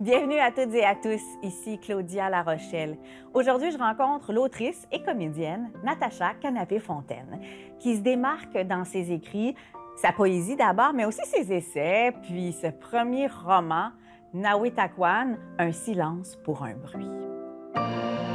Bienvenue 0.00 0.38
à 0.38 0.50
toutes 0.50 0.74
et 0.74 0.84
à 0.84 0.94
tous, 0.94 1.20
ici 1.42 1.78
Claudia 1.78 2.30
La 2.30 2.42
Rochelle. 2.42 2.96
Aujourd'hui, 3.34 3.70
je 3.70 3.76
rencontre 3.76 4.32
l'autrice 4.32 4.88
et 4.90 5.02
comédienne 5.02 5.70
Natacha 5.84 6.32
Canapé-Fontaine, 6.40 7.38
qui 7.78 7.96
se 7.96 8.00
démarque 8.00 8.56
dans 8.66 8.86
ses 8.86 9.12
écrits, 9.12 9.54
sa 9.96 10.12
poésie 10.12 10.56
d'abord, 10.56 10.94
mais 10.94 11.04
aussi 11.04 11.20
ses 11.26 11.52
essais, 11.52 12.14
puis 12.22 12.52
ce 12.54 12.68
premier 12.68 13.26
roman, 13.26 13.90
Nawitakwan, 14.32 15.36
Un 15.58 15.72
silence 15.72 16.38
pour 16.44 16.62
un 16.62 16.76
bruit. 16.76 18.29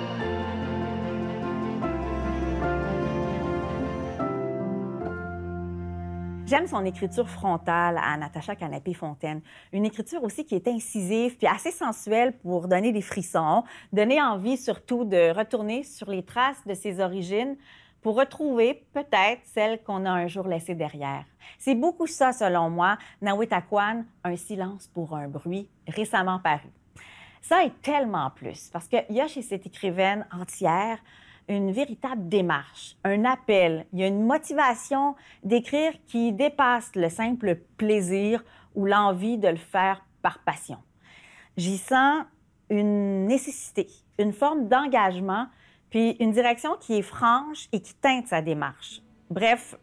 J'aime 6.48 6.68
son 6.68 6.86
écriture 6.86 7.28
frontale 7.28 7.98
à 7.98 8.16
Natacha 8.18 8.56
Canapé-Fontaine. 8.56 9.42
Une 9.74 9.84
écriture 9.84 10.24
aussi 10.24 10.46
qui 10.46 10.54
est 10.54 10.68
incisive 10.68 11.38
puis 11.38 11.48
assez 11.48 11.72
sensuelle 11.72 12.38
pour 12.38 12.68
donner 12.68 12.92
des 12.92 13.02
frissons, 13.02 13.64
donner 13.92 14.22
envie 14.22 14.56
surtout 14.56 15.06
de 15.06 15.36
retourner 15.36 15.82
sur 15.82 16.08
les 16.08 16.22
traces 16.22 16.64
de 16.68 16.76
ses 16.76 17.00
origines 17.00 17.58
pour 18.04 18.16
retrouver 18.16 18.86
peut-être 18.94 19.42
celles 19.46 19.82
qu'on 19.82 20.06
a 20.06 20.12
un 20.12 20.28
jour 20.28 20.48
laissées 20.48 20.76
derrière. 20.76 21.26
C'est 21.58 21.74
beaucoup 21.74 22.06
ça, 22.06 22.32
selon 22.32 22.70
moi, 22.70 23.00
Nawitakwan, 23.24 24.06
Un 24.24 24.36
silence 24.36 24.88
pour 24.94 25.16
un 25.16 25.28
bruit, 25.28 25.68
récemment 25.88 26.38
paru. 26.38 26.70
Ça 27.42 27.64
est 27.66 27.82
tellement 27.82 28.30
plus, 28.30 28.70
parce 28.72 28.88
qu'il 28.88 29.04
y 29.10 29.20
a 29.20 29.28
chez 29.28 29.42
cette 29.42 29.66
écrivaine 29.66 30.28
entière 30.32 31.00
une 31.48 31.72
véritable 31.72 32.28
démarche, 32.28 32.98
un 33.04 33.26
appel. 33.26 33.86
Il 33.94 34.00
y 34.00 34.04
a 34.04 34.08
une 34.08 34.26
motivation 34.26 35.16
d'écrire 35.44 35.94
qui 36.08 36.34
dépasse 36.34 36.92
le 36.96 37.10
simple 37.10 37.56
plaisir 37.78 38.44
ou 38.76 38.86
l'envie 38.86 39.38
de 39.38 39.48
le 39.48 39.56
faire 39.56 40.04
par 40.22 40.40
passion. 40.40 40.78
J'y 41.58 41.78
sens 41.78 42.26
une 42.70 43.28
nécessité, 43.28 43.88
une 44.18 44.34
forme 44.34 44.68
d'engagement, 44.68 45.48
puis 45.90 46.12
une 46.20 46.32
direction 46.32 46.72
qui 46.80 46.98
est 46.98 47.04
franche 47.04 47.68
et 47.72 47.80
qui 47.80 47.94
teinte 47.94 48.28
sa 48.28 48.42
démarche. 48.42 49.02
Bref, 49.30 49.76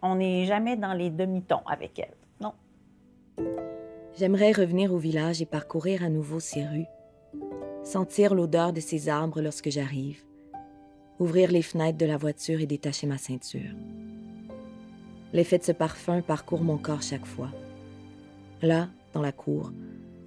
on 0.00 0.16
n'est 0.16 0.46
jamais 0.46 0.76
dans 0.76 0.92
les 0.92 1.10
demi-tons 1.10 1.66
avec 1.66 1.98
elle, 1.98 2.14
non. 2.40 2.54
J'aimerais 4.16 4.52
revenir 4.52 4.92
au 4.92 4.98
village 4.98 5.42
et 5.42 5.46
parcourir 5.46 6.04
à 6.04 6.08
nouveau 6.08 6.40
ses 6.40 6.64
rues, 6.64 6.86
sentir 7.84 8.34
l'odeur 8.34 8.72
de 8.72 8.80
ses 8.80 9.08
arbres 9.08 9.42
lorsque 9.42 9.70
j'arrive, 9.70 10.22
ouvrir 11.20 11.52
les 11.52 11.62
fenêtres 11.62 11.98
de 11.98 12.06
la 12.06 12.16
voiture 12.16 12.60
et 12.60 12.66
détacher 12.66 13.06
ma 13.06 13.18
ceinture. 13.18 13.74
L'effet 15.34 15.58
de 15.58 15.64
ce 15.64 15.72
parfum 15.72 16.22
parcourt 16.22 16.64
mon 16.64 16.78
corps 16.78 17.02
chaque 17.02 17.26
fois. 17.26 17.50
Là, 18.62 18.88
dans 19.12 19.20
la 19.20 19.30
cour, 19.30 19.70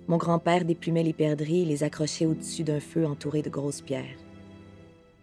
mon 0.07 0.17
grand-père 0.17 0.65
déplumait 0.65 1.03
les 1.03 1.13
perdrix 1.13 1.63
et 1.63 1.65
les 1.65 1.83
accrochait 1.83 2.27
au-dessus 2.27 2.63
d'un 2.63 2.79
feu 2.79 3.07
entouré 3.07 3.41
de 3.41 3.49
grosses 3.49 3.81
pierres. 3.81 4.17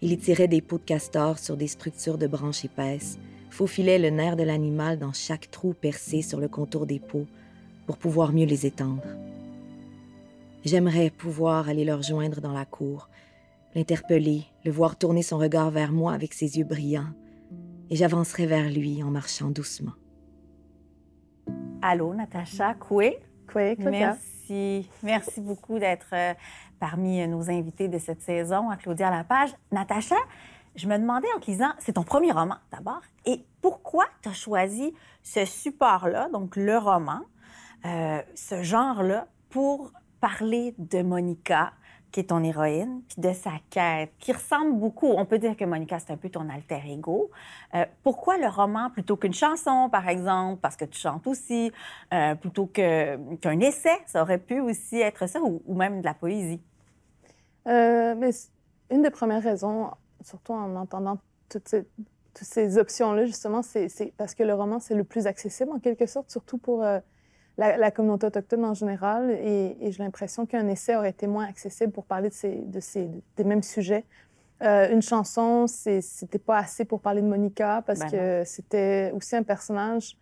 Il 0.02 0.10
y 0.10 0.18
tirait 0.18 0.48
des 0.48 0.60
pots 0.60 0.78
de 0.78 0.84
castor 0.84 1.38
sur 1.38 1.56
des 1.56 1.68
structures 1.68 2.18
de 2.18 2.26
branches 2.26 2.64
épaisses, 2.64 3.18
faufilait 3.50 3.98
le 3.98 4.10
nerf 4.10 4.36
de 4.36 4.42
l'animal 4.42 4.98
dans 4.98 5.12
chaque 5.12 5.50
trou 5.50 5.72
percé 5.72 6.20
sur 6.22 6.40
le 6.40 6.48
contour 6.48 6.86
des 6.86 6.98
pots 6.98 7.26
pour 7.86 7.96
pouvoir 7.96 8.32
mieux 8.32 8.46
les 8.46 8.66
étendre. 8.66 9.06
J'aimerais 10.64 11.10
pouvoir 11.10 11.68
aller 11.68 11.84
leur 11.84 12.02
joindre 12.02 12.40
dans 12.40 12.52
la 12.52 12.64
cour, 12.64 13.08
l'interpeller, 13.74 14.46
le 14.64 14.70
voir 14.70 14.96
tourner 14.96 15.22
son 15.22 15.38
regard 15.38 15.70
vers 15.70 15.92
moi 15.92 16.12
avec 16.12 16.34
ses 16.34 16.58
yeux 16.58 16.64
brillants, 16.64 17.12
et 17.88 17.96
j'avancerai 17.96 18.46
vers 18.46 18.70
lui 18.70 19.02
en 19.02 19.10
marchant 19.10 19.50
doucement. 19.50 19.92
Allô, 21.82 22.14
Natacha 22.14 22.74
Coué? 22.74 23.18
Coué, 23.50 23.76
Merci. 23.78 24.88
Merci 25.02 25.40
beaucoup 25.40 25.78
d'être 25.78 26.08
euh, 26.12 26.34
parmi 26.78 27.26
nos 27.26 27.50
invités 27.50 27.88
de 27.88 27.98
cette 27.98 28.22
saison 28.22 28.70
à 28.70 28.76
Claudia 28.76 29.10
Lapage. 29.10 29.50
Natacha, 29.72 30.16
je 30.76 30.86
me 30.86 30.98
demandais 30.98 31.28
en 31.36 31.40
te 31.40 31.50
lisant, 31.50 31.72
c'est 31.78 31.94
ton 31.94 32.02
premier 32.02 32.32
roman 32.32 32.56
d'abord, 32.72 33.00
et 33.26 33.44
pourquoi 33.60 34.04
tu 34.22 34.28
as 34.28 34.34
choisi 34.34 34.94
ce 35.22 35.44
support-là, 35.44 36.28
donc 36.30 36.56
le 36.56 36.78
roman, 36.78 37.20
euh, 37.84 38.20
ce 38.34 38.62
genre-là, 38.62 39.26
pour 39.48 39.92
parler 40.20 40.74
de 40.78 41.02
Monica, 41.02 41.72
qui 42.10 42.20
est 42.20 42.24
ton 42.24 42.42
héroïne, 42.42 43.02
puis 43.08 43.20
de 43.20 43.32
sa 43.32 43.52
quête, 43.70 44.10
qui 44.18 44.32
ressemble 44.32 44.78
beaucoup. 44.78 45.08
On 45.08 45.24
peut 45.24 45.38
dire 45.38 45.56
que 45.56 45.64
Monica, 45.64 45.98
c'est 45.98 46.12
un 46.12 46.16
peu 46.16 46.28
ton 46.28 46.48
alter 46.48 46.80
ego. 46.86 47.30
Euh, 47.74 47.84
pourquoi 48.02 48.38
le 48.38 48.48
roman 48.48 48.90
plutôt 48.90 49.16
qu'une 49.16 49.34
chanson, 49.34 49.88
par 49.90 50.08
exemple, 50.08 50.60
parce 50.60 50.76
que 50.76 50.84
tu 50.84 50.98
chantes 50.98 51.26
aussi, 51.26 51.72
euh, 52.12 52.34
plutôt 52.34 52.66
qu'un 52.66 53.60
essai, 53.60 53.98
ça 54.06 54.22
aurait 54.22 54.38
pu 54.38 54.60
aussi 54.60 55.00
être 55.00 55.28
ça, 55.28 55.40
ou, 55.40 55.60
même 55.74 56.00
de 56.00 56.04
la 56.04 56.14
poésie? 56.14 56.60
Euh, 57.66 58.14
mais 58.16 58.30
une 58.90 59.02
des 59.02 59.10
premières 59.10 59.42
raisons, 59.42 59.90
surtout 60.24 60.52
en 60.52 60.74
entendant 60.76 61.18
toutes 61.48 61.68
ces, 61.68 61.82
toutes 62.34 62.46
ces 62.48 62.78
options-là, 62.78 63.26
justement, 63.26 63.62
c'est 63.62 64.12
parce 64.16 64.34
que 64.34 64.42
le 64.42 64.54
roman, 64.54 64.80
c'est 64.80 64.94
le 64.94 65.04
plus 65.04 65.26
accessible 65.26 65.70
en 65.70 65.78
quelque 65.78 66.06
sorte, 66.06 66.30
surtout 66.30 66.58
pour 66.58 66.84
la, 67.60 67.90
communauté 67.90 68.26
autochtone 68.26 68.64
en 68.64 68.74
général. 68.74 69.30
Et, 69.30 69.76
j'ai 69.80 70.02
l'impression 70.02 70.46
qu'un 70.46 70.66
essai 70.68 70.96
aurait 70.96 71.10
été 71.10 71.26
moins 71.26 71.46
accessible 71.46 71.92
pour 71.92 72.04
parler 72.04 72.28
de 72.28 72.34
ces, 72.34 72.56
de 72.56 72.80
ces, 72.80 73.08
des 73.36 73.44
mêmes 73.44 73.62
sujets. 73.62 74.04
Euh, 74.62 74.92
une 74.92 75.02
chanson, 75.02 75.66
c'était 75.66 76.38
pas 76.38 76.58
assez 76.58 76.84
pour 76.84 77.00
parler 77.00 77.22
de 77.22 77.26
Monica 77.26 77.82
parce 77.86 78.00
ben 78.00 78.10
que 78.10 78.42
c'était 78.44 79.10
aussi 79.14 79.34
un 79.34 79.42
personnage. 79.42 80.16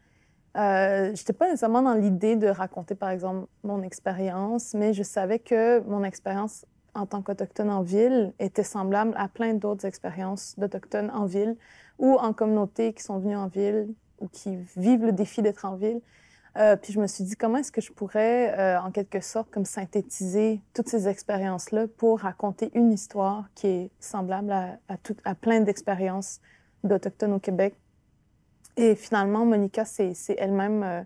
Euh, 0.57 1.11
j'étais 1.15 1.33
pas 1.33 1.47
nécessairement 1.47 1.83
dans 1.83 1.95
l'idée 1.95 2.37
de 2.37 2.49
raconter, 2.49 2.95
par 2.95 3.11
exemple, 3.11 3.49
mon 3.65 3.83
expérience, 3.83 4.75
mais 4.75 4.93
je 4.93 5.03
savais 5.03 5.39
que 5.39 5.81
mon 5.81 6.05
expérience 6.05 6.65
en 6.95 7.07
tant 7.07 7.23
qu'Autochtone 7.23 7.71
en 7.71 7.83
ville 7.83 8.33
était 8.39 8.63
semblable 8.63 9.13
à 9.17 9.29
plein 9.29 9.55
d'autres 9.55 9.85
expériences 9.85 10.55
d'Autochtones 10.59 11.11
en 11.11 11.27
ville 11.27 11.57
ou 11.99 12.17
en 12.17 12.33
communauté 12.33 12.93
qui 12.93 13.03
sont 13.03 13.19
venus 13.19 13.37
en 13.37 13.49
ville 13.49 13.89
ou 14.21 14.29
qui 14.29 14.57
vivent 14.77 15.05
le 15.05 15.13
défi 15.13 15.43
d'être 15.43 15.65
en 15.65 15.77
ville. 15.77 16.01
Euh, 16.59 16.77
puis 16.77 16.93
je 16.93 17.01
me 17.01 17.07
suis 17.07 17.23
dit, 17.23 17.37
comment 17.37 17.59
est-ce 17.59 17.71
que 17.71 17.81
je 17.81 17.93
pourrais, 17.93 18.59
euh, 18.59 18.81
en 18.81 18.91
quelque 18.91 19.21
sorte, 19.21 19.49
comme 19.51 19.65
synthétiser 19.65 20.61
toutes 20.75 20.89
ces 20.89 21.07
expériences-là 21.07 21.87
pour 21.97 22.21
raconter 22.21 22.71
une 22.75 22.91
histoire 22.91 23.45
qui 23.55 23.69
est 23.69 23.91
semblable 24.01 24.51
à, 24.51 24.79
à, 25.25 25.35
plein 25.37 25.61
d'expériences 25.61 26.41
d'Autochtones 26.83 27.35
au 27.35 27.39
Québec? 27.39 27.77
Et 28.77 28.97
finalement, 28.97 29.45
Monica, 29.45 29.85
c'est 29.85 30.15
elle-même... 30.37 30.83
Euh, 30.83 31.03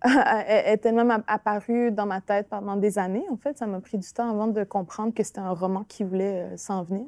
est 0.46 0.86
elle-même 0.86 1.24
apparue 1.26 1.90
dans 1.90 2.06
ma 2.06 2.20
tête 2.20 2.48
pendant 2.48 2.76
des 2.76 3.00
années. 3.00 3.24
En 3.32 3.36
fait, 3.36 3.58
ça 3.58 3.66
m'a 3.66 3.80
pris 3.80 3.98
du 3.98 4.08
temps 4.12 4.30
avant 4.30 4.46
de 4.46 4.62
comprendre 4.62 5.12
que 5.12 5.24
c'était 5.24 5.40
un 5.40 5.50
roman 5.50 5.82
qui 5.82 6.04
voulait 6.04 6.56
s'en 6.56 6.84
venir. 6.84 7.04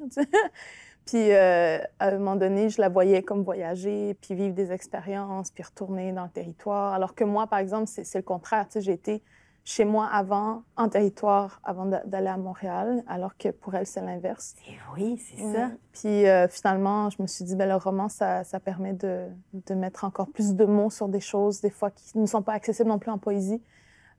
Puis 1.10 1.32
euh, 1.32 1.78
à 1.98 2.06
un 2.06 2.18
moment 2.18 2.36
donné, 2.36 2.68
je 2.68 2.80
la 2.80 2.88
voyais 2.88 3.24
comme 3.24 3.42
voyager, 3.42 4.14
puis 4.20 4.36
vivre 4.36 4.54
des 4.54 4.70
expériences, 4.70 5.50
puis 5.50 5.64
retourner 5.64 6.12
dans 6.12 6.22
le 6.22 6.30
territoire. 6.30 6.94
Alors 6.94 7.16
que 7.16 7.24
moi, 7.24 7.48
par 7.48 7.58
exemple, 7.58 7.88
c'est 7.88 8.14
le 8.14 8.22
contraire. 8.22 8.68
Tu 8.68 8.74
sais, 8.74 8.80
j'ai 8.80 8.92
été 8.92 9.20
chez 9.64 9.84
moi 9.84 10.06
avant, 10.06 10.62
en 10.76 10.88
territoire, 10.88 11.60
avant 11.64 11.86
d'aller 11.86 12.28
à 12.28 12.36
Montréal, 12.36 13.02
alors 13.08 13.36
que 13.36 13.48
pour 13.48 13.74
elle, 13.74 13.86
c'est 13.86 14.00
l'inverse. 14.00 14.54
Oui, 14.94 15.18
c'est 15.18 15.52
ça. 15.52 15.72
Puis 15.90 16.28
euh, 16.28 16.46
finalement, 16.46 17.10
je 17.10 17.20
me 17.20 17.26
suis 17.26 17.44
dit, 17.44 17.56
ben, 17.56 17.68
le 17.68 17.74
roman, 17.74 18.08
ça, 18.08 18.44
ça 18.44 18.60
permet 18.60 18.92
de, 18.92 19.26
de, 19.52 19.74
mettre 19.74 20.04
encore 20.04 20.28
plus 20.28 20.54
de 20.54 20.64
mots 20.64 20.90
sur 20.90 21.08
des 21.08 21.18
choses, 21.18 21.60
des 21.60 21.70
fois, 21.70 21.90
qui 21.90 22.18
ne 22.18 22.26
sont 22.26 22.42
pas 22.42 22.52
accessibles 22.52 22.88
non 22.88 23.00
plus 23.00 23.10
en 23.10 23.18
poésie, 23.18 23.60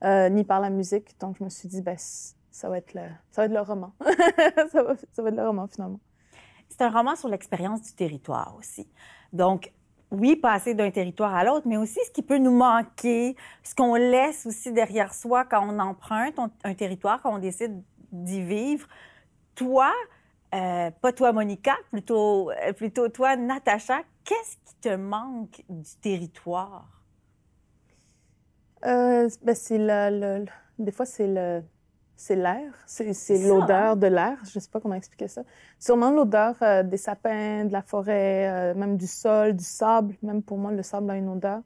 euh, 0.03 0.27
ni 0.27 0.43
par 0.43 0.59
la 0.59 0.69
musique. 0.69 1.15
Donc, 1.21 1.37
je 1.39 1.43
me 1.45 1.49
suis 1.49 1.69
dit, 1.69 1.81
ben, 1.81 1.95
ça 1.97 2.67
va 2.67 2.79
être 2.79 2.93
le, 2.93 3.03
ça 3.31 3.43
va 3.43 3.45
être 3.45 3.53
le 3.53 3.61
roman. 3.61 3.93
ça, 4.73 4.83
va, 4.83 4.95
ça 5.13 5.23
va 5.23 5.29
être 5.29 5.37
le 5.37 5.47
roman, 5.47 5.67
finalement. 5.67 6.01
C'est 6.71 6.83
un 6.83 6.89
roman 6.89 7.15
sur 7.17 7.27
l'expérience 7.27 7.81
du 7.81 7.93
territoire 7.93 8.55
aussi. 8.57 8.87
Donc, 9.33 9.73
oui, 10.09 10.37
passer 10.37 10.73
d'un 10.73 10.89
territoire 10.89 11.35
à 11.35 11.43
l'autre, 11.43 11.67
mais 11.67 11.77
aussi 11.77 11.99
ce 12.05 12.11
qui 12.11 12.21
peut 12.21 12.37
nous 12.37 12.55
manquer, 12.55 13.35
ce 13.61 13.75
qu'on 13.75 13.95
laisse 13.95 14.45
aussi 14.45 14.71
derrière 14.71 15.13
soi 15.13 15.43
quand 15.45 15.67
on 15.67 15.79
emprunte 15.79 16.39
un 16.63 16.73
territoire, 16.73 17.21
quand 17.21 17.35
on 17.35 17.39
décide 17.39 17.81
d'y 18.11 18.41
vivre. 18.41 18.87
Toi, 19.55 19.91
euh, 20.53 20.91
pas 20.91 21.11
toi, 21.11 21.33
Monica, 21.33 21.75
plutôt, 21.91 22.51
euh, 22.51 22.73
plutôt 22.73 23.09
toi, 23.09 23.35
Natacha, 23.35 24.01
qu'est-ce 24.23 24.57
qui 24.65 24.75
te 24.81 24.95
manque 24.95 25.63
du 25.69 25.95
territoire? 26.01 26.87
Euh, 28.85 29.29
ben 29.43 29.55
c'est 29.55 29.77
le, 29.77 30.45
Des 30.79 30.91
fois, 30.91 31.05
c'est 31.05 31.27
le 31.27 31.63
c'est 32.21 32.35
l'air, 32.35 32.71
c'est 32.85 33.47
l'odeur 33.47 33.93
hein? 33.93 33.95
de 33.95 34.05
l'air. 34.05 34.37
Je 34.43 34.59
ne 34.59 34.61
sais 34.61 34.69
pas 34.69 34.79
comment 34.79 34.93
expliquer 34.93 35.27
ça. 35.27 35.41
Sûrement 35.79 36.11
l'odeur 36.11 36.55
euh, 36.61 36.83
des 36.83 36.97
sapins, 36.97 37.65
de 37.65 37.71
la 37.71 37.81
forêt, 37.81 38.47
euh, 38.47 38.75
même 38.75 38.95
du 38.95 39.07
sol, 39.07 39.53
du 39.55 39.63
sable. 39.63 40.13
Même 40.21 40.43
pour 40.43 40.59
moi, 40.59 40.71
le 40.71 40.83
sable 40.83 41.09
a 41.09 41.15
une 41.15 41.29
odeur. 41.29 41.61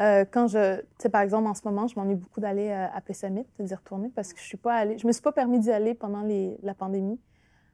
Euh, 0.00 0.24
quand 0.28 0.48
je, 0.48 0.80
tu 0.80 0.86
sais, 0.98 1.10
par 1.10 1.20
exemple, 1.20 1.46
en 1.46 1.54
ce 1.54 1.62
moment, 1.64 1.86
je 1.86 1.94
m'ennuie 1.94 2.16
beaucoup 2.16 2.40
d'aller 2.40 2.72
à 2.72 3.00
Pessamit, 3.00 3.46
d'y 3.60 3.72
retourner 3.72 4.10
parce 4.12 4.32
que 4.32 4.40
je 4.40 4.44
suis 4.44 4.56
pas 4.56 4.74
allée, 4.74 4.98
je 4.98 5.06
me 5.06 5.12
suis 5.12 5.22
pas 5.22 5.30
permis 5.30 5.60
d'y 5.60 5.70
aller 5.70 5.94
pendant 5.94 6.22
les, 6.22 6.58
la 6.64 6.74
pandémie. 6.74 7.20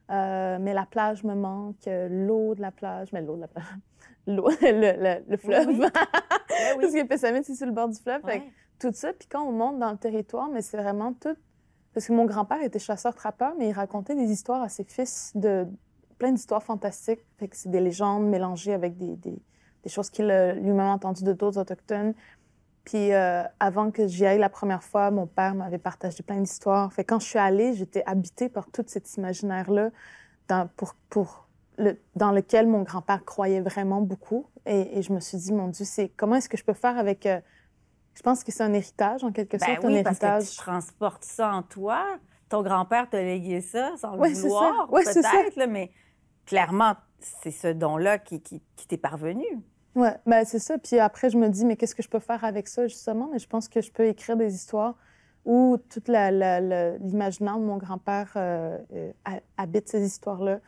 Mais 0.07 0.73
la 0.73 0.85
plage 0.85 1.23
me 1.23 1.33
manque, 1.33 1.87
l'eau 1.87 2.53
de 2.53 2.61
la 2.61 2.69
plage, 2.69 3.11
mais 3.13 3.23
l'eau 3.23 3.35
de 3.35 3.41
la 3.41 3.47
plage, 3.47 3.65
l'eau, 4.27 4.47
le, 4.61 5.23
le, 5.27 5.37
fleuve. 5.37 5.69
Oui, 5.69 5.75
oui. 5.79 6.81
Parce 6.81 6.93
que 6.93 7.07
Pessamit, 7.07 7.43
c'est 7.43 7.55
sur 7.55 7.65
le 7.65 7.73
bord 7.73 7.89
du 7.89 7.97
fleuve. 7.97 8.21
tout 8.77 8.91
ça, 8.93 9.11
puis 9.11 9.27
quand 9.27 9.41
on 9.41 9.51
monte 9.51 9.79
dans 9.79 9.89
le 9.89 9.97
territoire, 9.97 10.49
mais 10.49 10.61
c'est 10.61 10.77
vraiment 10.77 11.13
tout. 11.13 11.35
Parce 11.93 12.07
que 12.07 12.13
mon 12.13 12.25
grand-père 12.25 12.61
était 12.63 12.79
chasseur-trappeur, 12.79 13.53
mais 13.57 13.69
il 13.69 13.73
racontait 13.73 14.15
des 14.15 14.31
histoires 14.31 14.61
à 14.61 14.69
ses 14.69 14.83
fils, 14.83 15.31
de 15.35 15.67
plein 16.17 16.31
d'histoires 16.31 16.63
fantastiques. 16.63 17.19
C'est 17.51 17.69
des 17.69 17.81
légendes 17.81 18.27
mélangées 18.29 18.73
avec 18.73 18.97
des, 18.97 19.39
choses 19.87 20.09
qu'il 20.09 20.29
a 20.31 20.53
lui-même 20.53 20.87
entendues 20.87 21.23
de 21.23 21.33
d'autres 21.33 21.59
autochtones. 21.59 22.13
Puis 22.85 23.13
euh, 23.13 23.43
avant 23.59 23.91
que 23.91 24.07
j'y 24.07 24.25
aille 24.25 24.39
la 24.39 24.49
première 24.49 24.83
fois, 24.83 25.11
mon 25.11 25.27
père 25.27 25.53
m'avait 25.53 25.77
partagé 25.77 26.23
plein 26.23 26.39
d'histoires. 26.39 26.91
Quand 27.07 27.19
je 27.19 27.25
suis 27.25 27.39
allée, 27.39 27.73
j'étais 27.73 28.03
habitée 28.05 28.49
par 28.49 28.69
tout 28.71 28.83
cet 28.87 29.15
imaginaire-là 29.17 29.89
dans 30.47 32.31
lequel 32.31 32.67
mon 32.67 32.83
grand-père 32.83 33.23
croyait 33.25 33.61
vraiment 33.61 34.01
beaucoup. 34.01 34.47
Et, 34.65 35.01
je 35.01 35.11
me 35.13 35.19
suis 35.19 35.37
dit, 35.37 35.53
mon 35.53 35.67
Dieu, 35.67 35.85
c'est 35.85 36.09
comment 36.09 36.35
est-ce 36.35 36.49
que 36.49 36.57
je 36.57 36.63
peux 36.63 36.73
faire 36.73 36.97
avec... 36.97 37.25
Euh, 37.25 37.39
je 38.21 38.23
pense 38.23 38.43
que 38.43 38.51
c'est 38.51 38.61
un 38.61 38.73
héritage, 38.73 39.23
en 39.23 39.31
quelque 39.31 39.57
ben 39.57 39.65
sorte, 39.65 39.83
oui, 39.83 39.97
un 39.97 40.03
parce 40.03 40.21
héritage? 40.21 40.43
Que 40.43 40.51
tu 40.51 40.57
transportes 40.57 41.23
ça 41.23 41.51
en 41.55 41.63
toi. 41.63 42.05
Ton 42.49 42.61
grand-père 42.61 43.09
t'a 43.09 43.19
légué 43.19 43.61
ça 43.61 43.93
sans 43.97 44.15
le 44.15 44.29
vouloir, 44.29 44.87
peut-être, 44.91 45.67
mais 45.67 45.89
clairement, 46.45 46.93
c'est 47.19 47.49
ce 47.49 47.69
don-là 47.69 48.19
qui, 48.19 48.39
qui, 48.39 48.61
qui 48.75 48.85
t'est 48.85 48.97
parvenu. 48.97 49.43
Oui, 49.95 50.09
ben 50.27 50.45
c'est 50.45 50.59
ça. 50.59 50.77
Puis 50.77 50.99
après, 50.99 51.31
je 51.31 51.37
me 51.39 51.49
dis, 51.49 51.65
mais 51.65 51.75
qu'est-ce 51.75 51.95
que 51.95 52.03
je 52.03 52.09
peux 52.09 52.19
faire 52.19 52.45
avec 52.45 52.67
ça, 52.67 52.85
justement? 52.85 53.27
Mais 53.31 53.39
je 53.39 53.47
pense 53.47 53.67
que 53.67 53.81
je 53.81 53.91
peux 53.91 54.05
écrire 54.05 54.37
des 54.37 54.53
histoires 54.53 54.93
où 55.43 55.79
toute 55.89 56.07
l'imaginaire 56.07 57.57
de 57.57 57.63
mon 57.63 57.77
grand-père 57.77 58.33
euh, 58.35 58.77
euh, 58.93 59.11
habite 59.57 59.89
ces 59.89 60.05
histoires-là. 60.05 60.59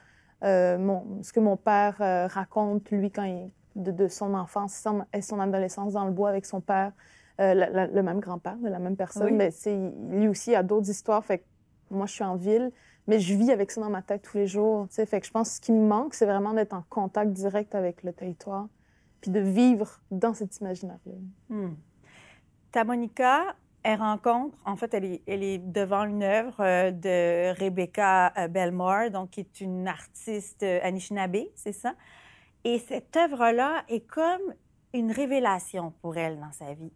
Euh, 0.43 0.99
ce 1.21 1.31
que 1.31 1.39
mon 1.39 1.55
père 1.55 1.97
raconte, 2.31 2.89
lui, 2.89 3.11
quand 3.11 3.25
il, 3.25 3.51
de, 3.75 4.07
son 4.07 4.33
enfance 4.33 4.87
et 5.13 5.21
son 5.21 5.39
adolescence 5.39 5.93
dans 5.93 6.05
le 6.05 6.11
bois 6.11 6.29
avec 6.29 6.47
son 6.47 6.61
père, 6.61 6.93
le 7.39 8.01
même 8.01 8.19
grand-père 8.19 8.57
de 8.57 8.69
la 8.69 8.79
même 8.79 8.95
personne, 8.95 9.35
mais 9.35 9.51
lui 10.09 10.27
aussi 10.27 10.55
a 10.55 10.63
d'autres 10.63 10.89
histoires. 10.89 11.23
Fait 11.25 11.39
que 11.39 11.43
moi, 11.89 12.05
je 12.05 12.13
suis 12.13 12.23
en 12.23 12.35
ville, 12.35 12.71
mais 13.07 13.19
je 13.19 13.35
vis 13.35 13.51
avec 13.51 13.71
ça 13.71 13.81
dans 13.81 13.89
ma 13.89 14.01
tête 14.01 14.21
tous 14.21 14.37
les 14.37 14.47
jours. 14.47 14.87
Fait 14.89 15.19
que 15.19 15.25
je 15.25 15.31
pense 15.31 15.49
que 15.49 15.55
ce 15.55 15.61
qui 15.61 15.71
me 15.71 15.87
manque, 15.87 16.13
c'est 16.13 16.25
vraiment 16.25 16.53
d'être 16.53 16.73
en 16.73 16.83
contact 16.89 17.31
direct 17.31 17.75
avec 17.75 18.03
le 18.03 18.13
territoire 18.13 18.67
puis 19.23 19.31
de 19.31 19.39
vivre 19.39 20.01
dans 20.11 20.33
cet 20.33 20.57
imaginaire-là. 20.57 21.13
Hmm. 21.47 21.75
Ta 22.73 22.83
Monica, 22.83 23.55
elle 23.81 23.99
rencontre, 23.99 24.57
en 24.65 24.75
fait, 24.75 24.93
elle 24.93 25.05
est, 25.05 25.21
elle 25.27 25.43
est 25.43 25.59
devant 25.59 26.03
une 26.03 26.23
œuvre 26.23 26.59
euh, 26.59 26.91
de 26.91 27.57
Rebecca 27.57 28.33
euh, 28.37 28.49
Belmore, 28.49 29.11
donc 29.11 29.31
qui 29.31 29.39
est 29.39 29.61
une 29.61 29.87
artiste 29.87 30.63
euh, 30.63 30.79
Anishinaabe, 30.83 31.37
c'est 31.55 31.71
ça? 31.71 31.95
Et 32.65 32.79
cette 32.79 33.15
œuvre-là 33.15 33.85
est 33.87 34.05
comme 34.05 34.53
une 34.93 35.11
révélation 35.11 35.93
pour 36.01 36.17
elle 36.17 36.37
dans 36.41 36.51
sa 36.51 36.73
vie. 36.73 36.91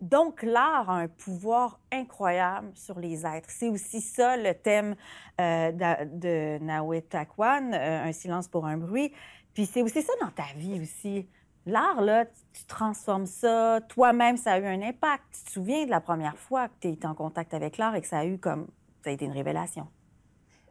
Donc, 0.00 0.42
l'art 0.42 0.88
a 0.88 0.94
un 0.94 1.08
pouvoir 1.08 1.78
incroyable 1.92 2.70
sur 2.74 2.98
les 2.98 3.26
êtres. 3.26 3.50
C'est 3.50 3.68
aussi 3.68 4.00
ça 4.00 4.36
le 4.36 4.54
thème 4.54 4.96
de, 5.38 6.18
de 6.18 6.58
Nawet 6.64 7.02
Takwan, 7.02 7.74
Un 7.74 8.12
silence 8.12 8.48
pour 8.48 8.66
un 8.66 8.76
bruit. 8.76 9.12
Puis 9.54 9.66
c'est 9.66 9.82
aussi 9.82 10.02
ça 10.02 10.12
dans 10.20 10.30
ta 10.30 10.46
vie 10.56 10.80
aussi. 10.80 11.28
L'art, 11.66 12.00
là, 12.00 12.24
tu 12.24 12.64
transformes 12.66 13.26
ça. 13.26 13.80
Toi-même, 13.88 14.36
ça 14.36 14.52
a 14.52 14.58
eu 14.58 14.66
un 14.66 14.82
impact. 14.82 15.24
Tu 15.32 15.44
te 15.44 15.50
souviens 15.50 15.84
de 15.84 15.90
la 15.90 16.00
première 16.00 16.38
fois 16.38 16.68
que 16.68 16.74
tu 16.80 16.88
été 16.88 17.06
en 17.06 17.14
contact 17.14 17.52
avec 17.52 17.76
l'art 17.76 17.94
et 17.94 18.00
que 18.00 18.06
ça 18.06 18.18
a 18.18 18.24
eu 18.24 18.38
comme. 18.38 18.68
Ça 19.04 19.10
a 19.10 19.12
été 19.12 19.24
une 19.24 19.32
révélation? 19.32 19.86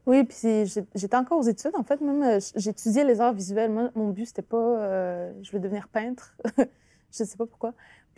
Oui, 0.05 0.23
puis 0.23 0.65
j'étais 0.95 1.15
encore 1.15 1.39
aux 1.39 1.43
études. 1.43 1.75
En 1.75 1.83
fait, 1.83 2.01
même, 2.01 2.23
euh, 2.23 2.39
j'étudiais 2.55 3.03
les 3.03 3.21
arts 3.21 3.33
visuels. 3.33 3.71
Moi, 3.71 3.91
mon 3.95 4.09
but, 4.09 4.25
c'était 4.25 4.41
pas. 4.41 4.57
Euh, 4.57 5.33
je 5.41 5.51
veux 5.51 5.59
devenir 5.59 5.87
peintre. 5.87 6.35
je 6.57 7.23
sais 7.23 7.37
pas 7.37 7.45
pourquoi. 7.45 7.73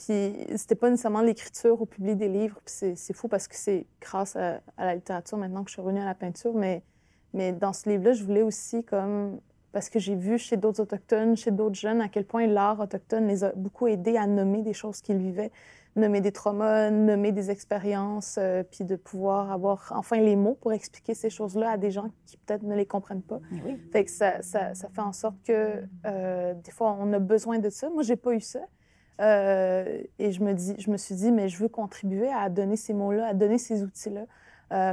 Puis 0.06 0.58
c'était 0.58 0.76
pas 0.76 0.90
nécessairement 0.90 1.22
l'écriture 1.22 1.82
ou 1.82 1.86
publier 1.86 2.16
des 2.16 2.30
livres. 2.30 2.60
Puis 2.66 2.94
c'est 2.96 3.14
fou 3.14 3.28
parce 3.28 3.48
que 3.48 3.56
c'est 3.56 3.86
grâce 4.00 4.36
à, 4.36 4.62
à, 4.78 4.86
la 4.86 4.96
littérature 4.96 5.38
maintenant 5.38 5.64
que 5.64 5.70
je 5.70 5.76
suis 5.76 5.82
revenue 5.82 6.02
à 6.02 6.06
la 6.06 6.16
peinture. 6.16 6.54
Mais, 6.54 6.84
mais 7.34 7.52
dans 7.52 7.74
ce 7.74 7.90
livre-là, 7.90 8.14
je 8.14 8.24
voulais 8.24 8.42
aussi 8.42 8.84
comme 8.84 9.40
parce 9.72 9.90
que 9.90 10.00
j'ai 10.00 10.16
vu 10.16 10.38
chez 10.38 10.58
d'autres 10.58 10.82
Autochtones, 10.82 11.38
chez 11.38 11.52
d'autres 11.52 11.76
jeunes, 11.76 12.02
à 12.02 12.10
quel 12.10 12.26
point 12.26 12.46
l'art 12.48 12.80
autochtone 12.80 13.28
les 13.28 13.44
a 13.44 13.54
beaucoup 13.56 13.88
aidés 13.88 14.18
à 14.18 14.28
nommer 14.28 14.62
des 14.64 14.74
choses 14.74 15.02
qu'ils 15.02 15.18
vivaient, 15.18 15.52
nommer 15.96 16.22
des 16.22 16.32
traumas, 16.32 16.90
nommer 16.90 17.32
des 17.32 17.52
expériences, 17.52 18.38
euh, 18.38 18.64
puis 18.70 18.84
de 18.84 18.96
pouvoir 18.96 19.52
avoir 19.52 19.94
enfin 19.96 20.18
les 20.18 20.36
mots 20.36 20.58
pour 20.60 20.74
expliquer 20.74 21.14
ces 21.14 21.30
choses-là 21.30 21.72
à 21.72 21.78
des 21.78 21.92
gens 21.92 22.10
qui 22.26 22.38
peut-être 22.38 22.64
ne 22.64 22.76
les 22.76 22.86
comprennent 22.86 23.22
pas. 23.22 23.40
Oui. 23.66 23.78
Fait 23.92 24.06
que 24.06 24.12
ça, 24.12 24.42
ça, 24.42 24.74
ça, 24.74 24.90
fait 24.90 25.02
en 25.02 25.14
sorte 25.14 25.42
que 25.44 25.84
euh, 26.06 26.54
des 26.54 26.72
fois, 26.72 26.98
on 27.00 27.12
a 27.14 27.20
besoin 27.20 27.60
de 27.60 27.70
ça. 27.70 27.90
Moi, 27.90 28.04
j'ai 28.04 28.18
pas 28.18 28.34
eu 28.34 28.42
ça. 28.42 28.62
Euh, 29.20 30.02
et 30.20 30.32
je 30.32 30.42
me, 30.44 30.54
dis, 30.54 30.76
je 30.80 30.90
me 30.90 30.98
suis 30.98 31.16
dit, 31.16 31.32
mais 31.32 31.50
je 31.50 31.58
veux 31.58 31.70
contribuer 31.70 32.30
à 32.30 32.50
donner 32.50 32.76
ces 32.76 32.94
mots-là, 32.94 33.28
à 33.28 33.34
donner 33.34 33.58
ces 33.58 33.84
outils-là 33.84 34.26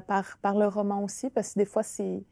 par, 0.00 0.38
par 0.43 0.56
le 0.56 0.67
roman 0.67 1.05
aussi, 1.05 1.31
parce 1.31 1.55
que 1.55 1.61
des 1.61 1.65
fois, 1.65 1.85
c'est 1.85 2.25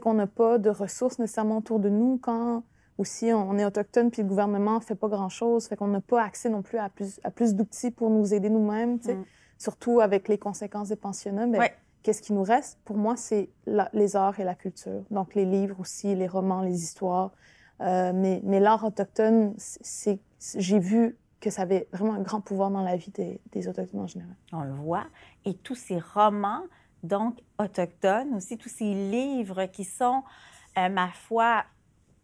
qu'on 0.00 0.14
n'a 0.14 0.26
pas 0.26 0.58
de 0.58 0.70
ressources 0.70 1.18
nécessairement 1.18 1.58
autour 1.58 1.78
de 1.78 1.88
nous 1.88 2.18
quand 2.20 2.62
aussi 2.98 3.32
on 3.32 3.58
est 3.58 3.64
autochtone 3.64 4.10
puis 4.10 4.22
le 4.22 4.28
gouvernement 4.28 4.80
fait 4.80 4.94
pas 4.94 5.08
grand-chose, 5.08 5.66
fait 5.66 5.76
qu'on 5.76 5.88
n'a 5.88 6.00
pas 6.00 6.22
accès 6.22 6.48
non 6.48 6.62
plus 6.62 6.78
à 6.78 6.88
plus, 6.88 7.20
à 7.24 7.30
plus 7.30 7.54
d'outils 7.54 7.90
pour 7.90 8.10
nous 8.10 8.34
aider 8.34 8.50
nous-mêmes, 8.50 8.94
mm. 8.94 9.24
surtout 9.58 10.00
avec 10.00 10.28
les 10.28 10.38
conséquences 10.38 10.88
des 10.88 10.96
pensionnats. 10.96 11.46
Ben, 11.46 11.68
qu'est-ce 12.02 12.22
qui 12.22 12.32
nous 12.32 12.42
reste? 12.42 12.78
Pour 12.84 12.96
moi, 12.96 13.16
c'est 13.16 13.48
les 13.92 14.16
arts 14.16 14.38
et 14.38 14.44
la 14.44 14.54
culture. 14.54 15.02
Donc 15.10 15.34
les 15.34 15.44
livres 15.44 15.80
aussi, 15.80 16.14
les 16.14 16.28
romans, 16.28 16.62
les 16.62 16.82
histoires. 16.82 17.32
Euh, 17.80 18.12
mais 18.14 18.40
mais 18.44 18.60
l'art 18.60 18.84
autochtone, 18.84 19.54
c'est, 19.58 20.20
j'ai 20.56 20.78
vu 20.78 21.16
que 21.44 21.50
ça 21.50 21.62
avait 21.62 21.86
vraiment 21.92 22.14
un 22.14 22.22
grand 22.22 22.40
pouvoir 22.40 22.70
dans 22.70 22.82
la 22.82 22.96
vie 22.96 23.12
des, 23.12 23.68
Autochtones 23.68 24.00
en 24.00 24.06
général. 24.06 24.34
On 24.52 24.62
le 24.62 24.72
voit. 24.72 25.04
Et 25.44 25.54
tous 25.54 25.74
ces 25.74 25.98
romans, 25.98 26.62
donc 27.02 27.38
autochtones, 27.58 28.34
aussi 28.34 28.56
tous 28.56 28.70
ces 28.70 28.94
livres 28.94 29.66
qui 29.66 29.84
sont, 29.84 30.22
euh, 30.78 30.88
ma 30.88 31.08
foi, 31.08 31.64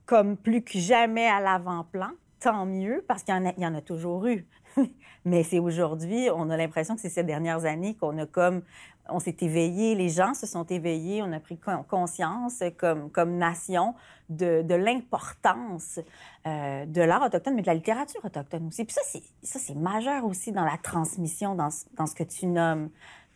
comme 0.06 0.38
plus 0.38 0.62
que 0.62 0.78
jamais 0.78 1.28
à 1.28 1.38
l'avant-plan. 1.38 2.10
Tant 2.40 2.66
mieux, 2.66 3.04
parce 3.06 3.22
qu'il 3.22 3.34
y, 3.34 3.60
y, 3.60 3.66
en 3.66 3.74
a 3.74 3.80
toujours 3.80 4.26
eu. 4.26 4.46
Mais 5.24 5.42
c'est 5.42 5.58
aujourd'hui, 5.58 6.28
on 6.34 6.48
a 6.50 6.56
l'impression 6.56 6.94
que 6.94 7.00
c'est 7.00 7.10
ces 7.10 7.24
dernières 7.24 7.64
années 7.66 7.94
qu'on 7.94 8.16
a 8.18 8.26
comme, 8.26 8.62
on 9.08 9.20
s'est 9.20 9.36
éveillé, 9.40 9.94
les 9.94 10.08
gens 10.08 10.34
se 10.34 10.46
sont 10.46 10.64
éveillés, 10.64 11.22
on 11.22 11.32
a 11.32 11.40
pris 11.40 11.58
conscience 11.88 12.62
comme, 12.78 13.10
comme 13.10 13.36
nation 13.36 13.94
de, 14.30 14.74
l'importance 14.74 16.00
euh, 16.46 16.86
de 16.86 17.02
l'art 17.02 17.22
autochtone, 17.22 17.54
mais 17.54 17.62
de 17.62 17.66
la 17.66 17.74
littérature 17.74 18.24
autochtone 18.24 18.68
aussi. 18.68 18.84
Puis 18.84 18.94
ça, 18.94 19.02
c'est, 19.04 19.22
ça, 19.42 19.58
c'est 19.58 19.74
majeur 19.74 20.24
aussi 20.24 20.52
dans 20.52 20.64
la 20.64 20.78
transmission, 20.78 21.54
dans, 21.54 21.68
dans 21.96 22.06
ce 22.06 22.14
que 22.14 22.24
tu 22.24 22.46
nommes 22.46 22.88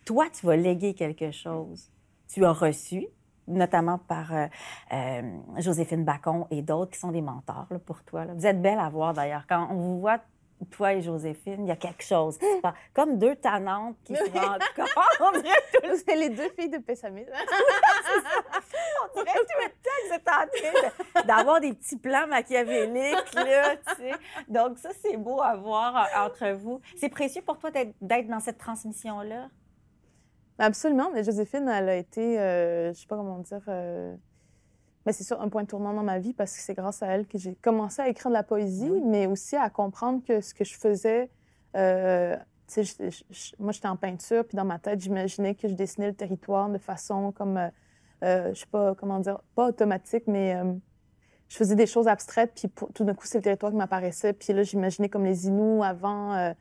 toi, 0.04 0.26
tu 0.30 0.46
vas 0.46 0.56
léguer 0.56 0.94
quelque 0.94 1.30
chose. 1.30 1.90
Tu 2.28 2.44
as 2.44 2.52
reçu, 2.52 3.06
notamment 3.46 3.98
par 3.98 4.32
euh, 4.32 4.46
euh, 4.92 5.22
Joséphine 5.58 6.04
Bacon 6.04 6.46
et 6.50 6.62
d'autres 6.62 6.92
qui 6.92 6.98
sont 6.98 7.12
des 7.12 7.22
mentors 7.22 7.66
pour 7.86 8.02
toi. 8.02 8.24
Vous 8.34 8.46
êtes 8.46 8.60
belle 8.60 8.78
à 8.78 8.88
voir 8.88 9.14
d'ailleurs. 9.14 9.44
Quand 9.48 9.68
on 9.70 9.74
vous 9.74 10.00
voit, 10.00 10.18
toi 10.70 10.94
et 10.94 11.02
Joséphine, 11.02 11.64
il 11.64 11.68
y 11.68 11.72
a 11.72 11.76
quelque 11.76 12.02
chose 12.02 12.38
qui 12.38 12.46
se 12.46 12.60
passe. 12.60 12.74
Comme 12.92 13.18
deux 13.18 13.36
tannantes 13.36 13.96
qui 14.04 14.14
se 14.14 14.30
rendent 14.30 14.60
compte. 14.76 15.44
C'est 16.06 16.16
les 16.16 16.30
deux 16.30 16.48
filles 16.58 16.70
de 16.70 16.78
Pessamit. 16.78 17.26
on 19.14 19.22
dirait 19.22 19.34
le 19.34 19.68
que 19.68 20.08
vous 20.08 20.14
êtes 20.14 20.28
en 20.28 20.46
train 20.46 21.22
d'avoir 21.24 21.60
des 21.60 21.72
petits 21.72 21.96
plans 21.96 22.26
machiavéliques, 22.26 23.34
là, 23.34 23.76
tu 23.76 23.94
sais. 23.96 24.12
Donc 24.48 24.78
ça, 24.78 24.90
c'est 25.00 25.16
beau 25.16 25.40
à 25.40 25.56
voir 25.56 25.96
euh, 25.96 26.26
entre 26.26 26.52
vous. 26.52 26.80
C'est 26.96 27.08
précieux 27.08 27.42
pour 27.42 27.58
toi 27.58 27.70
d'être 27.70 28.28
dans 28.28 28.40
cette 28.40 28.58
transmission-là? 28.58 29.48
Absolument, 30.58 31.10
mais 31.12 31.24
Joséphine, 31.24 31.68
elle 31.68 31.88
a 31.88 31.96
été, 31.96 32.38
euh, 32.38 32.92
je 32.92 33.00
sais 33.00 33.06
pas 33.06 33.16
comment 33.16 33.38
dire, 33.38 33.62
euh, 33.66 34.14
mais 35.04 35.12
c'est 35.12 35.24
sûr 35.24 35.40
un 35.40 35.48
point 35.48 35.64
tournant 35.64 35.92
dans 35.92 36.04
ma 36.04 36.20
vie 36.20 36.32
parce 36.32 36.54
que 36.54 36.60
c'est 36.60 36.74
grâce 36.74 37.02
à 37.02 37.08
elle 37.08 37.26
que 37.26 37.38
j'ai 37.38 37.56
commencé 37.56 38.00
à 38.00 38.08
écrire 38.08 38.30
de 38.30 38.34
la 38.34 38.44
poésie, 38.44 38.90
mais 39.04 39.26
aussi 39.26 39.56
à 39.56 39.68
comprendre 39.68 40.22
que 40.24 40.40
ce 40.40 40.54
que 40.54 40.64
je 40.64 40.74
faisais, 40.74 41.28
euh, 41.76 42.36
moi 43.58 43.72
j'étais 43.72 43.88
en 43.88 43.96
peinture, 43.96 44.46
puis 44.46 44.56
dans 44.56 44.64
ma 44.64 44.78
tête, 44.78 45.00
j'imaginais 45.00 45.56
que 45.56 45.66
je 45.66 45.74
dessinais 45.74 46.06
le 46.06 46.14
territoire 46.14 46.68
de 46.70 46.78
façon 46.78 47.32
comme, 47.32 47.60
je 48.22 48.52
sais 48.54 48.66
pas 48.70 48.94
comment 48.94 49.18
dire, 49.18 49.40
pas 49.56 49.68
automatique, 49.68 50.24
mais 50.28 50.56
je 51.48 51.56
faisais 51.56 51.74
des 51.74 51.86
choses 51.86 52.08
abstraites, 52.08 52.52
puis 52.54 52.70
tout 52.94 53.04
d'un 53.04 53.14
coup, 53.14 53.26
c'est 53.26 53.38
le 53.38 53.44
territoire 53.44 53.72
qui 53.72 53.76
m'apparaissait, 53.76 54.32
puis 54.32 54.52
là, 54.52 54.62
j'imaginais 54.62 55.08
comme 55.08 55.24
les 55.24 55.48
Inuits 55.48 55.82
avant 55.84 56.54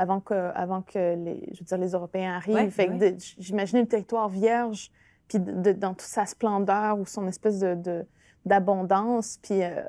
avant 0.00 0.20
que, 0.20 0.34
avant 0.54 0.82
que 0.82 1.14
les, 1.14 1.48
je 1.52 1.60
veux 1.60 1.64
dire, 1.64 1.78
les 1.78 1.92
Européens 1.92 2.34
arrivent. 2.36 3.16
j'imaginais 3.38 3.82
le 3.82 3.88
territoire 3.88 4.28
vierge, 4.28 4.90
puis 5.28 5.38
dans 5.38 5.94
toute 5.94 6.00
sa 6.00 6.26
splendeur 6.26 6.98
ou 6.98 7.06
son 7.06 7.26
espèce 7.28 7.60
de, 7.60 8.06
d'abondance. 8.44 9.38
Puis 9.42 9.62
euh, 9.62 9.82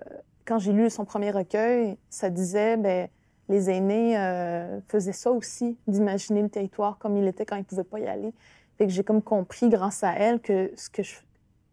quand 0.45 0.59
j'ai 0.59 0.73
lu 0.73 0.89
son 0.89 1.05
premier 1.05 1.31
recueil, 1.31 1.97
ça 2.09 2.29
disait, 2.29 2.77
ben 2.77 3.07
les 3.49 3.69
aînés 3.69 4.17
euh, 4.17 4.79
faisaient 4.87 5.11
ça 5.11 5.31
aussi, 5.31 5.77
d'imaginer 5.87 6.41
le 6.41 6.49
territoire 6.49 6.97
comme 6.97 7.17
il 7.17 7.27
était 7.27 7.45
quand 7.45 7.57
ils 7.57 7.65
pouvaient 7.65 7.83
pas 7.83 7.99
y 7.99 8.07
aller. 8.07 8.33
Fait 8.77 8.87
que 8.87 8.93
j'ai 8.93 9.03
comme 9.03 9.21
compris 9.21 9.69
grâce 9.69 10.03
à 10.03 10.13
elle 10.13 10.39
que 10.39 10.71
ce 10.75 10.89
que 10.89 11.03
je, 11.03 11.15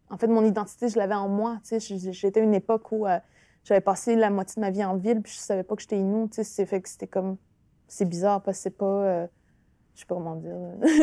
en 0.09 0.17
fait, 0.17 0.27
mon 0.27 0.43
identité, 0.43 0.89
je 0.89 0.97
l'avais 0.97 1.15
en 1.15 1.29
moi. 1.29 1.59
J'étais 1.71 2.41
une 2.41 2.53
époque 2.53 2.91
où 2.91 3.07
euh, 3.07 3.19
j'avais 3.63 3.81
passé 3.81 4.15
la 4.15 4.29
moitié 4.29 4.55
de 4.55 4.61
ma 4.61 4.71
vie 4.71 4.83
en 4.83 4.95
ville, 4.95 5.21
puis 5.21 5.31
je 5.33 5.37
savais 5.37 5.63
pas 5.63 5.75
que 5.75 5.81
j'étais 5.81 5.99
Inou. 5.99 6.29
C'est 6.31 6.65
fait 6.65 6.81
que 6.81 6.89
c'était 6.89 7.07
comme. 7.07 7.37
C'est 7.89 8.05
bizarre 8.05 8.41
parce 8.41 8.57
que 8.57 8.63
c'est 8.63 8.77
pas. 8.77 8.85
Euh, 8.85 9.27
je 9.95 10.01
sais 10.01 10.05
pas 10.05 10.15
comment 10.15 10.35
dire. 10.35 10.55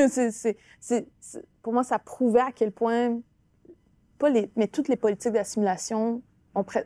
c'est, 0.80 1.06
pour 1.62 1.72
moi, 1.72 1.84
ça 1.84 1.98
prouvait 1.98 2.40
à 2.40 2.52
quel 2.52 2.72
point. 2.72 3.20
Pas 4.18 4.30
les, 4.30 4.50
mais 4.56 4.66
toutes 4.66 4.88
les 4.88 4.96
politiques 4.96 5.32
d'assimilation 5.32 6.22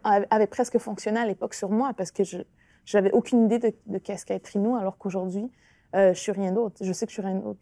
avaient 0.02 0.48
presque 0.48 0.78
fonctionné 0.78 1.20
à 1.20 1.26
l'époque 1.26 1.54
sur 1.54 1.70
moi 1.70 1.92
parce 1.96 2.10
que 2.10 2.24
je 2.24 2.38
j'avais 2.84 3.12
aucune 3.12 3.44
idée 3.44 3.58
de, 3.58 3.72
de 3.86 3.98
qu'est-ce 3.98 4.26
qu'être 4.26 4.54
Inou, 4.56 4.74
alors 4.74 4.98
qu'aujourd'hui, 4.98 5.48
euh, 5.94 6.12
je 6.12 6.18
suis 6.18 6.32
rien 6.32 6.52
d'autre. 6.52 6.76
Je 6.84 6.92
sais 6.92 7.06
que 7.06 7.10
je 7.10 7.20
suis 7.20 7.22
rien 7.22 7.36
d'autre. 7.36 7.60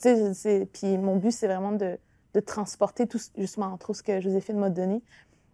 Puis 0.73 0.99
mon 0.99 1.17
but, 1.17 1.33
c'est 1.33 1.47
vraiment 1.47 1.73
de, 1.73 1.99
de 2.35 2.41
transporter 2.41 3.07
tout, 3.07 3.19
justement, 3.37 3.67
entre 3.67 3.91
autres, 3.91 3.99
ce 3.99 4.03
que 4.03 4.21
Joséphine 4.21 4.59
m'a 4.59 4.71
donné, 4.71 5.03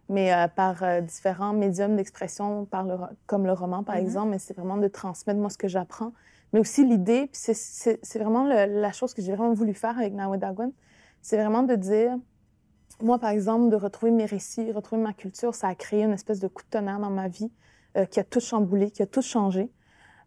mais 0.09 0.33
euh, 0.33 0.47
par 0.47 0.83
euh, 0.83 1.01
différents 1.01 1.53
médiums 1.53 1.95
d'expression, 1.95 2.65
par 2.65 2.83
le, 2.83 2.95
comme 3.27 3.45
le 3.45 3.53
roman, 3.53 3.83
par 3.83 3.95
mm-hmm. 3.95 3.99
exemple, 3.99 4.29
mais 4.29 4.39
c'est 4.39 4.55
vraiment 4.55 4.77
de 4.77 4.87
transmettre, 4.87 5.39
moi, 5.39 5.49
ce 5.49 5.57
que 5.57 5.67
j'apprends. 5.67 6.13
Mais 6.55 6.61
aussi 6.61 6.85
l'idée, 6.85 7.27
puis 7.27 7.53
c'est 7.53 8.17
vraiment 8.17 8.45
la 8.45 8.91
chose 8.93 9.13
que 9.13 9.21
j'ai 9.21 9.35
vraiment 9.35 9.51
voulu 9.51 9.73
faire 9.73 9.99
avec 9.99 10.13
Nawedagwan, 10.13 10.71
c'est 11.21 11.35
vraiment 11.35 11.63
de 11.63 11.75
dire, 11.75 12.15
moi, 13.01 13.19
par 13.19 13.31
exemple, 13.31 13.67
de 13.67 13.75
retrouver 13.75 14.13
mes 14.13 14.23
récits, 14.23 14.71
retrouver 14.71 15.01
ma 15.01 15.11
culture, 15.11 15.53
ça 15.53 15.67
a 15.67 15.75
créé 15.75 16.03
une 16.03 16.13
espèce 16.13 16.39
de 16.39 16.47
coup 16.47 16.63
de 16.63 16.69
tonnerre 16.69 16.99
dans 16.99 17.09
ma 17.09 17.27
vie 17.27 17.51
euh, 17.97 18.05
qui 18.05 18.21
a 18.21 18.23
tout 18.23 18.39
chamboulé, 18.39 18.89
qui 18.89 19.01
a 19.01 19.05
tout 19.05 19.21
changé. 19.21 19.69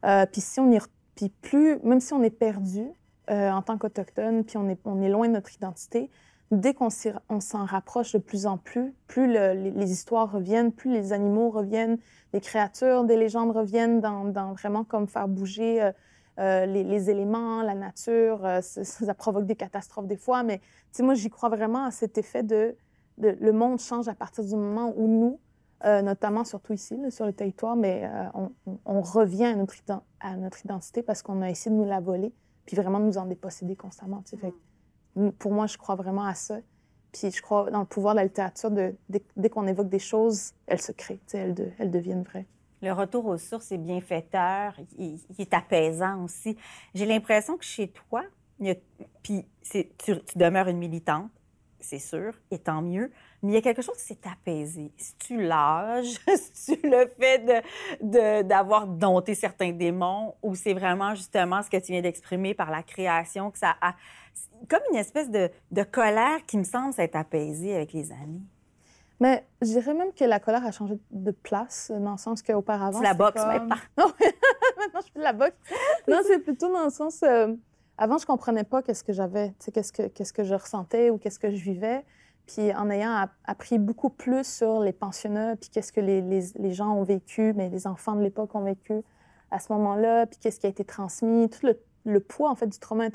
puis 0.03 0.43
si 0.43 0.61
on 0.61 0.71
y... 0.71 0.79
Puis 1.15 1.31
plus, 1.31 1.79
même 1.83 1.99
si 1.99 2.13
on 2.13 2.23
est 2.23 2.29
perdu 2.29 2.85
en 3.29 3.63
tant 3.63 3.79
qu'Autochtone, 3.79 4.45
puis 4.45 4.59
on 4.59 4.69
est, 4.69 4.79
on 4.85 5.01
est 5.01 5.09
loin 5.09 5.29
de 5.29 5.33
notre 5.33 5.55
identité, 5.55 6.11
dès 6.51 6.75
qu'on 6.75 6.91
s'en 6.91 7.65
rapproche 7.65 8.13
de 8.13 8.19
plus 8.19 8.45
en 8.45 8.59
plus, 8.59 8.95
plus 9.07 9.33
les, 9.33 9.93
histoires 9.93 10.31
reviennent, 10.31 10.73
plus 10.73 10.93
les 10.93 11.15
animaux 11.15 11.49
reviennent, 11.49 11.97
les 12.35 12.43
créatures, 12.43 13.05
des 13.05 13.17
légendes 13.17 13.51
reviennent 13.51 14.03
dans, 14.03 14.53
vraiment 14.53 14.85
comme 14.85 15.09
faire 15.09 15.27
bouger 15.27 15.91
euh, 16.39 16.43
euh, 16.43 16.67
les, 16.67 17.11
éléments, 17.11 17.63
la 17.63 17.75
nature. 17.75 18.45
Euh, 18.45 18.61
ça, 18.61 19.15
provoque 19.15 19.47
des 19.47 19.57
catastrophes 19.57 20.07
des 20.07 20.17
fois, 20.17 20.43
mais 20.43 20.61
moi, 21.01 21.15
j'y 21.15 21.31
crois 21.31 21.49
vraiment 21.49 21.85
à 21.85 21.91
cet 21.91 22.19
effet 22.19 22.43
de, 22.43 22.77
le 23.19 23.53
monde 23.53 23.81
change 23.81 24.09
à 24.09 24.15
partir 24.15 24.45
du 24.45 24.55
moment 24.55 24.93
où 24.97 25.09
nous, 25.09 25.41
notamment 25.85 26.45
surtout 26.45 26.73
ici, 26.73 26.99
sur 27.11 27.27
le 27.27 27.33
territoire, 27.33 27.77
mais 27.77 28.09
on, 28.85 29.01
revient 29.01 29.47
à 29.47 29.57
notre, 29.57 29.75
à 30.21 30.37
notre 30.37 30.65
identité 30.65 31.03
parce 31.03 31.23
qu'on 31.23 31.43
a 31.43 31.51
essayé 31.51 31.75
de 31.75 31.81
nous 31.81 31.89
la 31.89 32.01
voler, 32.01 32.33
puis 32.65 32.77
vraiment 32.77 33.01
nous 33.01 33.19
en 33.19 33.27
déposséder 33.27 33.75
constamment. 33.75 34.23
Fait 34.25 34.55
pour 35.39 35.53
moi, 35.53 35.67
je 35.67 35.77
crois 35.77 35.97
vraiment 35.97 36.25
à 36.25 36.35
ça. 36.35 36.59
Puis 37.13 37.31
je 37.31 37.43
crois 37.43 37.71
dans 37.71 37.81
le 37.81 37.87
pouvoir 37.87 38.15
de 38.15 38.19
la 38.19 38.25
littérature, 38.25 38.71
de, 38.71 38.95
dès, 39.09 39.51
qu'on 39.51 39.67
évoque 39.67 39.89
des 39.89 39.99
choses, 39.99 40.53
elles 40.67 40.81
se 40.81 40.93
créent, 40.93 41.21
elles, 41.33 41.55
de, 41.55 41.69
elles 41.79 41.91
deviennent 41.91 42.23
vraies. 42.23 42.47
Le 42.81 42.93
retour 42.93 43.27
aux 43.27 43.39
sources 43.39 43.73
est 43.73 43.79
bienfaiteur, 43.79 44.75
il, 44.99 45.21
est 45.39 45.53
apaisant 45.53 46.25
aussi. 46.25 46.57
J'ai 46.95 47.07
l'impression 47.07 47.57
que 47.57 47.65
chez 47.65 47.89
toi, 47.89 48.23
puis 49.23 49.45
tu, 49.71 50.15
demeures 50.37 50.69
une 50.69 50.79
militante, 50.79 51.31
c'est 51.81 51.99
sûr, 51.99 52.35
et 52.51 52.59
tant 52.59 52.83
mieux, 52.83 53.11
mais 53.43 53.53
il 53.53 53.55
y 53.55 53.59
a 53.59 53.63
quelque 53.63 53.83
chose 53.83 53.97
qui 53.97 54.05
s'est 54.05 54.29
apaisé. 54.31 54.93
Si 54.97 55.17
tu 55.17 55.43
l'âge, 55.43 56.19
si 56.53 56.79
tu 56.79 56.89
le 56.89 57.07
fait 57.19 57.65
d'avoir 58.43 58.87
de, 58.87 58.99
dompté 58.99 59.35
certains 59.35 59.73
démons, 59.73 60.35
ou 60.43 60.55
c'est 60.55 60.75
vraiment 60.75 61.15
justement 61.15 61.63
ce 61.63 61.71
que 61.71 61.77
tu 61.77 61.93
viens 61.93 62.03
d'exprimer 62.03 62.55
par 62.55 62.71
la 62.71 62.83
création, 62.83 63.51
que 63.51 63.59
ça 63.59 63.77
a 63.81 63.95
comme 64.69 64.83
une 64.91 64.99
espèce 64.99 65.31
de, 65.31 65.51
de 65.71 65.83
colère 65.83 66.45
qui 66.47 66.59
me 66.59 66.65
semble 66.65 66.93
s'être 66.93 67.17
apaisée 67.17 67.75
avec 67.75 67.93
les 67.93 68.13
années. 68.13 68.43
Mais 69.21 69.45
je 69.63 69.67
dirais 69.67 69.95
même 69.95 70.13
que 70.13 70.25
la 70.25 70.39
colère 70.39 70.65
a 70.65 70.71
changé 70.71 70.99
de 71.11 71.31
place, 71.31 71.91
dans 71.95 72.13
le 72.13 72.19
sens 72.19 72.43
qu'auparavant. 72.43 72.99
C'est 72.99 73.05
la 73.05 73.15
boxe 73.15 73.45
maintenant. 73.45 73.77
maintenant, 73.99 75.01
je 75.01 75.13
fais 75.13 75.19
de 75.19 75.25
la 75.25 75.33
boxe. 75.33 75.57
non, 76.07 76.21
c'est 76.25 76.39
plutôt 76.39 76.73
dans 76.73 76.85
le 76.85 76.91
sens. 76.91 77.23
Euh, 77.23 77.53
avant, 77.97 78.19
je 78.19 78.27
comprenais 78.27 78.65
pas 78.65 78.83
qu'est-ce 78.83 79.03
que 79.03 79.13
j'avais, 79.13 79.55
qu'est-ce 79.73 79.93
que, 79.93 80.07
qu'est-ce 80.07 80.33
que 80.33 80.45
je 80.45 80.55
ressentais 80.55 81.11
ou 81.11 81.19
qu'est-ce 81.19 81.41
que 81.41 81.51
je 81.51 81.63
vivais. 81.63 82.05
Puis 82.47 82.73
en 82.75 82.89
ayant 82.91 83.27
appris 83.45 83.79
beaucoup 83.79 84.09
plus 84.09 84.47
sur 84.47 84.81
les 84.81 84.93
pensionnats, 84.93 85.57
puis 85.57 85.69
qu'est-ce 85.69 85.93
que 85.93 86.01
les, 86.01 86.23
les, 86.23 86.45
les, 86.55 86.73
gens 86.73 86.95
ont 86.95 87.03
vécu, 87.03 87.53
mais 87.55 87.69
les 87.69 87.87
enfants 87.87 88.15
de 88.15 88.23
l'époque 88.23 88.55
ont 88.55 88.63
vécu 88.63 89.03
à 89.51 89.59
ce 89.59 89.71
moment-là, 89.73 90.27
puis 90.27 90.39
qu'est-ce 90.39 90.61
qui 90.61 90.67
a 90.67 90.71
été 90.71 90.85
transmis, 90.85 91.51
tout 91.51 91.67
le 91.67 91.79
le 92.09 92.21
poids 92.21 92.51
en 92.51 92.55
fait 92.55 92.67
du 92.67 92.79
trauma 92.79 93.09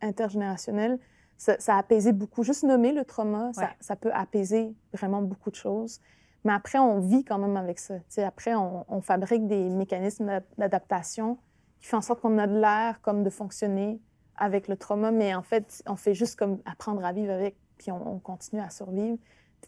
intergénérationnel, 0.00 0.98
ça, 1.38 1.56
a 1.68 1.78
apaisé 1.78 2.12
beaucoup. 2.12 2.42
Juste 2.42 2.64
nommer 2.64 2.92
le 2.92 3.04
trauma, 3.04 3.52
ça, 3.80 3.96
peut 3.96 4.12
apaiser 4.12 4.74
vraiment 4.92 5.22
beaucoup 5.22 5.50
de 5.50 5.56
choses. 5.56 6.00
Mais 6.44 6.52
après, 6.52 6.78
on 6.78 7.00
vit 7.00 7.24
quand 7.24 7.38
même 7.38 7.56
avec 7.56 7.78
ça. 7.78 7.94
après, 8.18 8.54
on, 8.54 9.00
fabrique 9.00 9.46
des 9.46 9.68
mécanismes 9.70 10.40
d'adaptation 10.58 11.38
qui 11.80 11.86
font 11.86 11.98
en 11.98 12.02
sorte 12.02 12.20
qu'on 12.20 12.38
a 12.38 12.46
de 12.46 12.58
l'air 12.58 13.00
comme 13.02 13.22
de 13.22 13.30
fonctionner 13.30 14.00
avec 14.36 14.68
le 14.68 14.76
trauma, 14.76 15.10
mais 15.10 15.34
en 15.34 15.42
fait, 15.42 15.82
on 15.86 15.96
fait 15.96 16.14
juste 16.14 16.36
comme 16.36 16.60
apprendre 16.64 17.04
à 17.04 17.12
vivre 17.12 17.32
avec, 17.32 17.56
puis 17.76 17.90
on, 17.92 18.18
continue 18.18 18.60
à 18.60 18.70
survivre. 18.70 19.18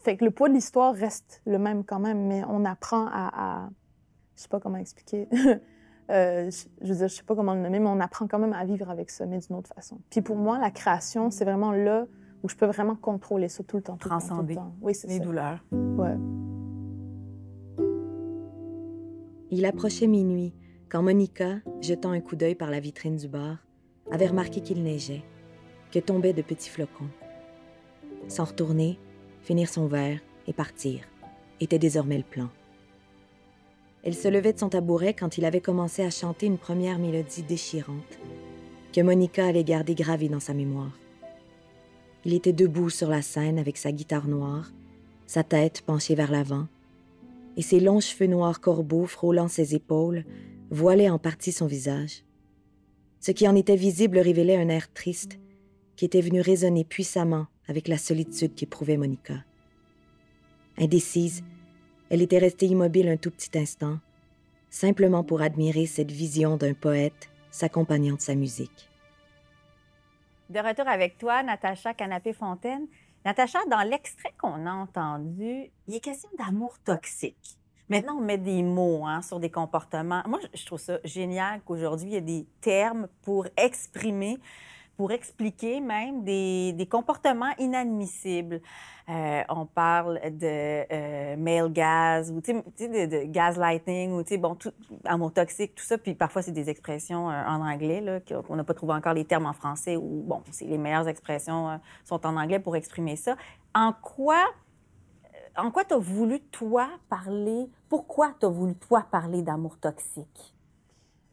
Fait 0.01 0.17
que 0.17 0.25
le 0.25 0.31
poids 0.31 0.49
de 0.49 0.53
l'histoire 0.53 0.93
reste 0.93 1.41
le 1.45 1.59
même 1.59 1.83
quand 1.83 1.99
même, 1.99 2.27
mais 2.27 2.43
on 2.47 2.63
apprend 2.63 3.07
à, 3.07 3.31
à 3.63 3.69
je 4.35 4.43
sais 4.43 4.49
pas 4.49 4.59
comment 4.59 4.77
expliquer. 4.77 5.27
Euh, 6.09 6.49
je 6.81 6.87
veux 6.87 6.95
dire, 6.95 7.07
je 7.07 7.15
sais 7.15 7.23
pas 7.23 7.35
comment 7.35 7.53
le 7.53 7.61
nommer, 7.61 7.79
mais 7.79 7.89
on 7.89 7.99
apprend 7.99 8.27
quand 8.27 8.39
même 8.39 8.53
à 8.53 8.65
vivre 8.65 8.89
avec 8.89 9.09
ça, 9.09 9.25
mais 9.25 9.39
d'une 9.39 9.55
autre 9.55 9.73
façon. 9.73 9.99
Puis 10.09 10.21
pour 10.21 10.35
moi, 10.35 10.59
la 10.59 10.71
création, 10.71 11.29
c'est 11.31 11.45
vraiment 11.45 11.71
là 11.71 12.05
où 12.43 12.49
je 12.49 12.55
peux 12.55 12.65
vraiment 12.65 12.95
contrôler 12.95 13.49
ça 13.49 13.63
tout 13.63 13.77
le 13.77 13.83
temps. 13.83 13.97
Transcender 13.97 14.57
Oui, 14.81 14.95
c'est 14.95 15.07
les 15.07 15.19
douleurs. 15.19 15.63
Ouais. 15.71 16.17
Il 19.51 19.65
approchait 19.65 20.07
minuit 20.07 20.53
quand 20.89 21.03
Monica, 21.03 21.59
jetant 21.81 22.11
un 22.11 22.19
coup 22.19 22.35
d'œil 22.35 22.55
par 22.55 22.69
la 22.69 22.79
vitrine 22.79 23.15
du 23.15 23.27
bar, 23.27 23.57
avait 24.11 24.27
remarqué 24.27 24.61
qu'il 24.61 24.83
neigeait, 24.83 25.23
que 25.91 25.99
tombaient 25.99 26.33
de 26.33 26.41
petits 26.41 26.69
flocons. 26.69 27.09
S'en 28.27 28.45
retourner, 28.45 28.99
finir 29.41 29.69
son 29.69 29.87
verre 29.87 30.19
et 30.47 30.53
partir 30.53 31.01
était 31.59 31.79
désormais 31.79 32.17
le 32.17 32.23
plan. 32.23 32.49
Elle 34.03 34.15
se 34.15 34.27
levait 34.27 34.53
de 34.53 34.59
son 34.59 34.69
tabouret 34.69 35.13
quand 35.13 35.37
il 35.37 35.45
avait 35.45 35.61
commencé 35.61 36.03
à 36.03 36.09
chanter 36.09 36.47
une 36.47 36.57
première 36.57 36.97
mélodie 36.97 37.43
déchirante 37.43 38.19
que 38.93 39.01
Monica 39.01 39.45
allait 39.45 39.63
garder 39.63 39.95
gravée 39.95 40.27
dans 40.27 40.39
sa 40.39 40.53
mémoire. 40.53 40.97
Il 42.25 42.33
était 42.33 42.53
debout 42.53 42.89
sur 42.89 43.09
la 43.09 43.21
scène 43.21 43.57
avec 43.57 43.77
sa 43.77 43.91
guitare 43.91 44.27
noire, 44.27 44.71
sa 45.27 45.43
tête 45.43 45.81
penchée 45.81 46.15
vers 46.15 46.31
l'avant, 46.31 46.67
et 47.57 47.61
ses 47.61 47.79
longs 47.79 47.99
cheveux 47.99 48.27
noirs 48.27 48.59
corbeaux 48.59 49.05
frôlant 49.05 49.47
ses 49.47 49.75
épaules 49.75 50.25
voilaient 50.69 51.09
en 51.09 51.19
partie 51.19 51.51
son 51.51 51.67
visage. 51.67 52.23
Ce 53.19 53.31
qui 53.31 53.47
en 53.47 53.55
était 53.55 53.75
visible 53.75 54.19
révélait 54.19 54.57
un 54.57 54.69
air 54.69 54.91
triste 54.93 55.39
qui 55.95 56.05
était 56.05 56.21
venu 56.21 56.41
résonner 56.41 56.83
puissamment 56.83 57.47
avec 57.67 57.87
la 57.87 57.97
solitude 57.97 58.55
qu'éprouvait 58.55 58.97
Monica. 58.97 59.43
Indécise, 60.77 61.43
elle 62.11 62.21
était 62.21 62.39
restée 62.39 62.65
immobile 62.65 63.07
un 63.07 63.15
tout 63.15 63.31
petit 63.31 63.57
instant, 63.57 63.97
simplement 64.69 65.23
pour 65.23 65.41
admirer 65.41 65.85
cette 65.85 66.11
vision 66.11 66.57
d'un 66.57 66.73
poète 66.73 67.29
s'accompagnant 67.51 68.15
de 68.15 68.21
sa 68.21 68.35
musique. 68.35 68.89
De 70.49 70.59
retour 70.59 70.89
avec 70.89 71.17
toi, 71.17 71.41
Natacha 71.41 71.93
Canapé-Fontaine. 71.93 72.87
Natacha, 73.23 73.59
dans 73.69 73.89
l'extrait 73.89 74.33
qu'on 74.37 74.65
a 74.65 74.73
entendu, 74.73 75.71
il 75.87 75.95
est 75.95 76.01
question 76.01 76.27
d'amour 76.37 76.77
toxique. 76.83 77.57
Maintenant, 77.87 78.17
on 78.17 78.21
met 78.21 78.37
des 78.37 78.61
mots 78.61 79.05
hein, 79.05 79.21
sur 79.21 79.39
des 79.39 79.49
comportements. 79.49 80.21
Moi, 80.27 80.39
je 80.53 80.65
trouve 80.65 80.81
ça 80.81 80.99
génial 81.05 81.61
qu'aujourd'hui, 81.61 82.09
il 82.09 82.13
y 82.13 82.17
ait 82.17 82.21
des 82.21 82.45
termes 82.59 83.07
pour 83.21 83.47
exprimer 83.55 84.37
pour 85.01 85.11
expliquer 85.11 85.79
même 85.79 86.23
des, 86.23 86.73
des 86.73 86.85
comportements 86.85 87.49
inadmissibles. 87.57 88.61
Euh, 89.09 89.41
on 89.49 89.65
parle 89.65 90.19
de 90.29 90.85
euh, 90.93 91.35
male 91.37 91.73
gas 91.73 92.29
ou 92.29 92.39
de, 92.39 93.05
de 93.07 93.23
gaslighting 93.23 94.11
ou 94.11 94.23
bon 94.37 94.53
tout 94.53 94.71
amour 95.05 95.33
toxique 95.33 95.73
tout 95.73 95.83
ça 95.83 95.97
puis 95.97 96.13
parfois 96.13 96.43
c'est 96.43 96.51
des 96.51 96.69
expressions 96.69 97.31
euh, 97.31 97.43
en 97.47 97.67
anglais 97.67 97.99
là 97.99 98.19
qu'on 98.19 98.55
n'a 98.55 98.63
pas 98.63 98.75
trouvé 98.75 98.93
encore 98.93 99.15
les 99.15 99.25
termes 99.25 99.47
en 99.47 99.53
français 99.53 99.97
ou 99.97 100.21
bon 100.23 100.43
les 100.61 100.77
meilleures 100.77 101.07
expressions 101.07 101.71
euh, 101.71 101.77
sont 102.05 102.23
en 102.27 102.37
anglais 102.37 102.59
pour 102.59 102.75
exprimer 102.75 103.15
ça. 103.15 103.35
En 103.73 103.93
quoi 103.93 104.43
en 105.57 105.71
quoi 105.71 105.83
tu 105.83 105.95
as 105.95 105.97
voulu 105.97 106.41
toi 106.51 106.89
parler? 107.09 107.71
Pourquoi 107.89 108.35
tu 108.39 108.45
as 108.45 108.49
voulu 108.49 108.75
toi 108.75 109.03
parler 109.09 109.41
d'amour 109.41 109.79
toxique? 109.79 110.53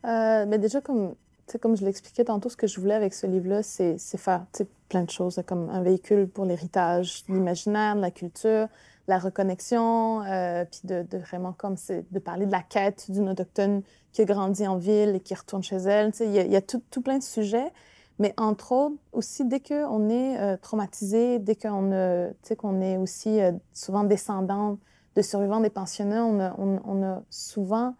Mais 0.04 0.58
déjà 0.58 0.80
comme 0.80 1.14
comme 1.56 1.76
je 1.76 1.84
l'expliquais 1.84 2.24
tantôt, 2.24 2.48
ce 2.48 2.56
que 2.56 2.66
je 2.66 2.78
voulais 2.80 2.94
avec 2.94 3.14
ce 3.14 3.26
livre-là, 3.26 3.62
c'est 3.62 3.98
faire 4.18 4.44
plein 4.88 5.04
de 5.04 5.10
choses, 5.10 5.40
comme 5.46 5.70
un 5.70 5.82
véhicule 5.82 6.28
pour 6.28 6.44
l'héritage, 6.44 7.24
l'imaginaire, 7.28 7.94
la 7.94 8.10
culture, 8.10 8.68
la 9.06 9.18
reconnexion, 9.18 10.22
euh, 10.24 10.64
puis 10.64 10.80
de, 10.84 11.06
vraiment 11.18 11.52
comme 11.52 11.76
de 12.10 12.18
parler 12.18 12.46
de 12.46 12.52
la 12.52 12.62
quête 12.62 13.10
d'une 13.10 13.30
autochtone 13.30 13.82
qui 14.12 14.22
a 14.22 14.24
grandi 14.24 14.66
en 14.66 14.76
ville 14.76 15.16
et 15.16 15.20
qui 15.20 15.34
retourne 15.34 15.62
chez 15.62 15.76
elle. 15.76 16.12
Il 16.20 16.32
y, 16.34 16.56
a, 16.56 16.60
tout, 16.60 17.02
plein 17.02 17.18
de 17.18 17.22
sujets. 17.22 17.72
Mais 18.18 18.34
entre 18.36 18.72
autres, 18.72 18.96
aussi, 19.12 19.44
dès 19.44 19.60
qu'on 19.60 20.08
est 20.08 20.40
euh, 20.40 20.56
traumatisé, 20.56 21.38
dès 21.38 21.54
qu'on 21.54 22.32
qu'on 22.58 22.80
est 22.80 22.96
aussi 22.96 23.40
euh, 23.40 23.52
souvent 23.72 24.02
descendant 24.02 24.78
de 25.14 25.22
survivants 25.22 25.60
des 25.60 25.70
pensionnats, 25.70 26.24
on 26.26 27.02
a, 27.02 27.22
souvent, 27.30 27.94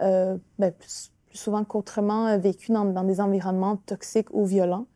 euh, 0.00 0.36
ben, 0.58 0.72
plus, 0.72 1.11
souvent 1.32 1.64
qu'autrement, 1.64 2.38
vécu 2.38 2.72
dans, 2.72 2.84
dans, 2.84 3.04
des 3.04 3.20
environnements 3.20 3.76
toxiques 3.76 4.28
ou 4.32 4.44
violents. 4.44 4.86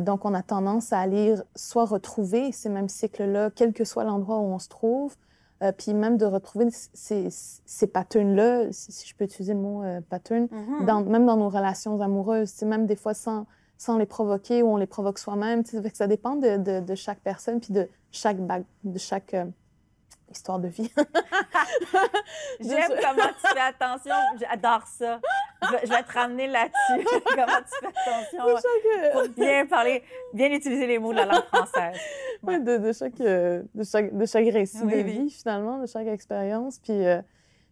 donc, 0.00 0.24
on 0.24 0.34
a 0.34 0.42
tendance 0.42 0.92
à 0.92 1.00
aller 1.00 1.34
soit 1.54 1.84
retrouver 1.84 2.52
ces 2.52 2.68
mêmes 2.68 2.88
cycles-là, 2.88 3.50
quel 3.54 3.72
que 3.72 3.84
soit 3.84 4.04
l'endroit 4.04 4.38
où 4.38 4.46
on 4.46 4.58
se 4.58 4.68
trouve, 4.68 5.14
puis 5.76 5.92
même 5.94 6.16
de 6.16 6.24
retrouver 6.24 6.68
ces, 6.70 7.28
ces 7.30 7.86
patterns-là, 7.86 8.72
si, 8.72 9.06
je 9.06 9.14
peux 9.14 9.24
utiliser 9.24 9.54
le 9.54 9.60
mot 9.60 9.82
pattern, 10.08 10.46
mm-hmm. 10.46 10.84
dans, 10.84 11.02
même 11.02 11.26
dans 11.26 11.36
nos 11.36 11.48
relations 11.48 12.00
amoureuses, 12.00 12.48
c'est 12.48 12.66
même 12.66 12.86
des 12.86 12.96
fois 12.96 13.14
sans 13.14 13.46
sans 13.78 13.98
les 13.98 14.06
provoquer 14.06 14.62
ou 14.62 14.72
on 14.72 14.76
les 14.76 14.86
provoque 14.86 15.18
soi-même. 15.18 15.62
Ça 15.92 16.06
dépend 16.06 16.36
de, 16.36 16.56
de, 16.56 16.80
de, 16.80 16.94
chaque 16.94 17.20
personne 17.20 17.60
puis 17.60 17.72
de 17.72 17.88
chaque, 18.10 18.38
de 18.38 18.98
chaque 18.98 19.34
euh, 19.34 19.44
histoire 20.30 20.58
de 20.58 20.68
vie. 20.68 20.90
J'aime 22.60 22.92
comment 23.02 23.28
tu 23.28 23.54
fais 23.54 23.60
attention. 23.60 24.14
J'adore 24.40 24.86
ça. 24.86 25.20
Je, 25.62 25.88
vais 25.88 26.02
te 26.02 26.12
ramener 26.12 26.46
là-dessus. 26.46 27.06
comment 27.24 27.46
tu 27.46 27.78
fais 27.80 27.86
attention? 27.86 28.46
Euh, 28.46 29.12
pour 29.12 29.28
bien 29.34 29.66
parler, 29.66 30.02
bien 30.32 30.50
utiliser 30.52 30.86
les 30.86 30.98
mots 30.98 31.12
de 31.12 31.18
la 31.18 31.26
langue 31.26 31.44
française. 31.52 31.98
Oui, 32.42 32.62
de, 32.62 32.92
chaque, 32.92 33.20
euh, 33.20 33.62
de, 33.74 33.84
chaque, 33.84 34.16
de 34.16 34.26
chaque 34.26 34.48
récit 34.52 34.84
de 34.84 34.96
vie, 34.96 35.30
finalement, 35.30 35.78
de 35.78 35.86
chaque 35.86 36.06
expérience. 36.06 36.78
Puis, 36.78 37.02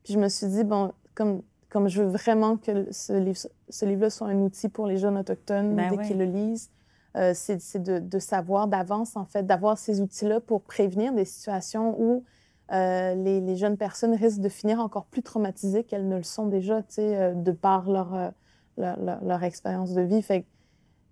puis 0.02 0.14
je 0.14 0.18
me 0.18 0.28
suis 0.28 0.46
dit, 0.46 0.64
bon, 0.64 0.92
comme 1.14 1.42
comme 1.74 1.88
je 1.88 2.04
veux 2.04 2.08
vraiment 2.08 2.56
que 2.56 2.92
ce 2.92 3.12
livre, 3.14 3.48
ce 3.68 3.84
livre-là 3.84 4.08
soit 4.08 4.28
un 4.28 4.38
outil 4.38 4.68
pour 4.68 4.86
les 4.86 4.96
jeunes 4.96 5.18
autochtones 5.18 5.74
ben 5.74 5.90
dès 5.90 6.06
qu'ils 6.06 6.18
le 6.18 6.24
lisent, 6.24 6.70
euh, 7.16 7.32
c'est 7.34 7.82
de, 7.82 7.98
de, 7.98 8.18
savoir 8.20 8.68
d'avance, 8.68 9.16
en 9.16 9.24
fait, 9.24 9.44
d'avoir 9.44 9.76
ces 9.76 10.00
outils-là 10.00 10.38
pour 10.38 10.62
prévenir 10.62 11.12
des 11.12 11.24
situations 11.24 11.96
où 12.00 12.24
euh, 12.72 13.14
les, 13.14 13.56
jeunes 13.56 13.76
personnes 13.76 14.14
risquent 14.14 14.40
de 14.40 14.48
finir 14.48 14.80
encore 14.80 15.04
plus 15.06 15.22
traumatisées 15.22 15.84
qu'elles 15.84 16.08
ne 16.08 16.16
le 16.16 16.22
sont 16.22 16.46
déjà, 16.46 16.82
tu 16.82 16.94
sais, 16.94 17.16
euh, 17.16 17.34
de 17.34 17.52
par 17.52 17.90
leur, 17.90 18.32
leur, 18.76 18.98
leur, 19.22 19.42
expérience 19.42 19.92
de 19.92 20.02
vie. 20.02 20.22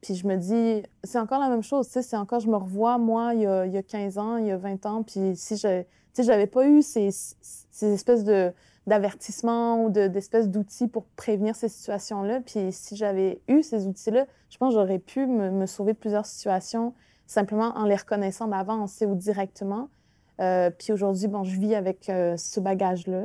Puis 0.01 0.15
je 0.15 0.27
me 0.27 0.37
dis, 0.37 0.83
c'est 1.05 1.19
encore 1.19 1.41
la 1.41 1.49
même 1.49 1.63
chose, 1.63 1.87
tu 1.87 1.93
sais, 1.93 2.03
c'est 2.03 2.17
encore, 2.17 2.41
je 2.41 2.49
me 2.49 2.57
revois, 2.57 2.99
moi, 2.99 3.35
il 3.35 3.43
y, 3.43 3.47
a, 3.47 3.67
il 3.67 3.73
y 3.73 3.77
a 3.77 3.83
15 3.83 4.19
ans, 4.19 4.37
il 4.39 4.47
y 4.47 4.51
a 4.51 4.57
20 4.57 4.87
ans, 4.87 5.03
puis 5.03 5.37
si 5.37 5.57
je, 5.57 5.83
tu 5.83 5.87
sais, 6.13 6.23
j'avais 6.25 6.47
pas 6.47 6.67
eu 6.67 6.83
ces, 6.83 7.11
ces 7.11 7.93
espèces 7.93 8.25
de 8.25 8.53
d'avertissement 8.87 9.85
ou 9.85 9.91
d'espèces 9.91 10.49
d'outils 10.49 10.89
pour 10.89 11.05
prévenir 11.05 11.55
ces 11.55 11.69
situations-là. 11.69 12.41
Puis 12.41 12.73
si 12.73 12.97
j'avais 12.97 13.41
eu 13.49 13.63
ces 13.63 13.87
outils-là, 13.87 14.27
je 14.51 14.59
pense 14.59 14.75
que 14.75 14.81
j'aurais 14.81 14.99
pu 14.99 15.27
me, 15.27 15.67
sauver 15.67 15.93
de 15.93 15.99
plusieurs 15.99 16.27
situations 16.27 16.95
simplement 17.27 17.77
en 17.77 17.85
les 17.85 17.97
reconnaissant 17.97 18.49
d'avance 18.49 19.03
ou 19.07 19.15
directement. 19.15 19.89
Euh, 20.41 20.71
puis 20.71 20.93
aujourd'hui, 20.93 21.29
bon, 21.29 21.45
je 21.45 21.59
vis 21.59 21.75
avec 21.75 22.09
euh, 22.09 22.37
ce 22.37 22.61
bagage-là. 22.61 23.25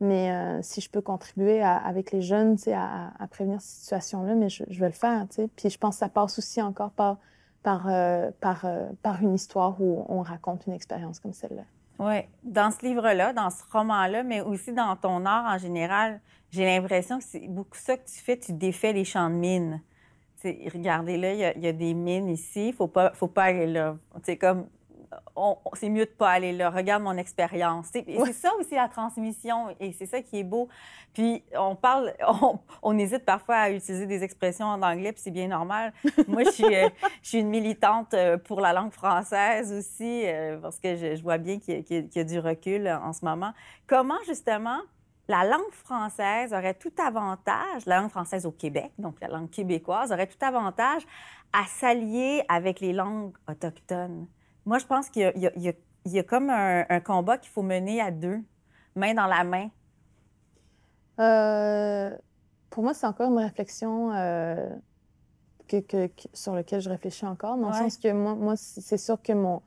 Mais 0.00 0.30
euh, 0.30 0.60
si 0.62 0.80
je 0.80 0.88
peux 0.88 1.00
contribuer 1.00 1.60
avec 1.60 2.12
les 2.12 2.22
jeunes 2.22 2.56
à, 2.68 3.10
à, 3.18 3.26
prévenir 3.26 3.60
ces 3.60 3.80
situations-là, 3.80 4.36
mais 4.36 4.48
je, 4.48 4.62
vais 4.64 4.86
le 4.86 4.92
faire. 4.92 5.26
sais. 5.30 5.48
Puis 5.56 5.70
je 5.70 5.78
pense 5.78 5.96
que 5.96 5.98
ça 5.98 6.08
passe 6.08 6.38
aussi 6.38 6.62
encore 6.62 6.92
par, 6.92 7.18
par, 7.64 7.88
par, 8.40 8.64
par 9.02 9.22
une 9.22 9.34
histoire 9.34 9.80
où 9.80 10.04
on 10.08 10.22
raconte 10.22 10.66
une 10.68 10.72
expérience 10.72 11.18
comme 11.18 11.32
celle-là. 11.32 11.64
Oui, 11.98 12.20
dans 12.44 12.70
ce 12.70 12.86
livre-là, 12.86 13.32
dans 13.32 13.50
ce 13.50 13.64
roman-là, 13.72 14.22
mais 14.22 14.40
aussi 14.40 14.72
dans 14.72 14.94
ton 14.94 15.26
art 15.26 15.52
en 15.52 15.58
général, 15.58 16.20
j'ai 16.50 16.64
l'impression 16.64 17.18
que 17.18 17.24
c'est 17.24 17.48
beaucoup 17.48 17.76
ça 17.76 17.96
que 17.96 18.08
tu 18.08 18.20
fais, 18.20 18.38
tu 18.38 18.52
défais 18.52 18.92
les 18.92 19.04
champs 19.04 19.28
de 19.28 19.34
mines. 19.34 19.82
regardez 20.44 21.16
là, 21.16 21.54
il 21.54 21.64
y, 21.64 21.66
a 21.66 21.72
des 21.72 21.94
mines 21.94 22.28
ici, 22.28 22.72
faut 22.72 22.86
pas, 22.86 23.12
faut 23.14 23.26
pas 23.26 23.44
aller 23.44 23.66
là. 23.66 23.96
C'est 24.22 24.36
comme 24.36 24.68
c'est 25.74 25.88
mieux 25.88 26.04
de 26.04 26.10
pas 26.10 26.30
aller 26.30 26.52
là. 26.52 26.70
Regarde 26.70 27.02
mon 27.02 27.16
expérience. 27.16 27.88
C'est 27.92 28.32
ça 28.32 28.54
aussi 28.58 28.74
la 28.74 28.88
transmission 28.88 29.74
et 29.80 29.92
c'est 29.92 30.06
ça 30.06 30.20
qui 30.22 30.40
est 30.40 30.44
beau. 30.44 30.68
Puis 31.14 31.42
on 31.56 31.74
parle, 31.74 32.14
on, 32.82 32.98
hésite 32.98 33.24
parfois 33.24 33.56
à 33.56 33.70
utiliser 33.70 34.06
des 34.06 34.22
expressions 34.22 34.66
en 34.66 34.82
anglais, 34.82 35.12
puis 35.12 35.22
c'est 35.22 35.30
bien 35.30 35.48
normal. 35.48 35.92
Moi, 36.26 36.44
je 36.44 36.50
suis, 36.50 36.76
euh, 36.76 36.88
je 37.22 37.28
suis 37.28 37.38
une 37.38 37.48
militante 37.48 38.14
euh, 38.14 38.38
pour 38.38 38.60
la 38.60 38.72
langue 38.72 38.92
française 38.92 39.72
aussi 39.72 40.26
euh, 40.26 40.58
parce 40.58 40.78
que 40.78 40.96
je, 40.96 41.22
vois 41.22 41.38
bien 41.38 41.58
qu'il 41.58 41.84
y, 41.90 42.08
y, 42.14 42.20
a 42.20 42.24
du 42.24 42.38
recul 42.38 42.88
en 42.88 43.12
ce 43.12 43.24
moment. 43.24 43.52
Comment 43.86 44.18
justement 44.26 44.78
la 45.28 45.44
langue 45.44 45.72
française 45.72 46.52
aurait 46.54 46.74
tout 46.74 46.92
avantage, 46.98 47.84
la 47.86 48.00
langue 48.00 48.10
française 48.10 48.46
au 48.46 48.50
Québec, 48.50 48.92
donc 48.98 49.16
la 49.20 49.28
langue 49.28 49.50
québécoise, 49.50 50.10
aurait 50.10 50.26
tout 50.26 50.42
avantage 50.42 51.02
à 51.52 51.64
s'allier 51.66 52.42
avec 52.48 52.80
les 52.80 52.92
langues 52.92 53.36
autochtones? 53.46 54.26
Moi, 54.66 54.78
je 54.78 54.86
pense 54.86 55.08
qu'il 55.08 55.32
y, 56.04 56.18
a 56.18 56.22
comme 56.22 56.50
un, 56.50 57.00
combat 57.00 57.38
qu'il 57.38 57.50
faut 57.50 57.62
mener 57.62 58.00
à 58.00 58.10
deux, 58.10 58.40
main 58.94 59.14
dans 59.14 59.26
la 59.26 59.44
main. 59.44 59.70
Euh, 61.18 62.16
pour 62.70 62.82
moi, 62.82 62.94
c'est 62.94 63.06
encore 63.06 63.30
une 63.30 63.38
réflexion 63.38 64.12
euh, 64.12 64.68
sur 66.32 66.54
laquelle 66.54 66.80
je 66.80 66.90
réfléchis 66.90 67.26
encore, 67.26 67.56
dans 67.56 67.68
le 67.68 67.74
sens 67.74 67.96
que 67.96 68.12
moi, 68.12 68.54
c'est 68.56 68.98
sûr 68.98 69.20
que 69.22 69.32
mon. 69.32 69.62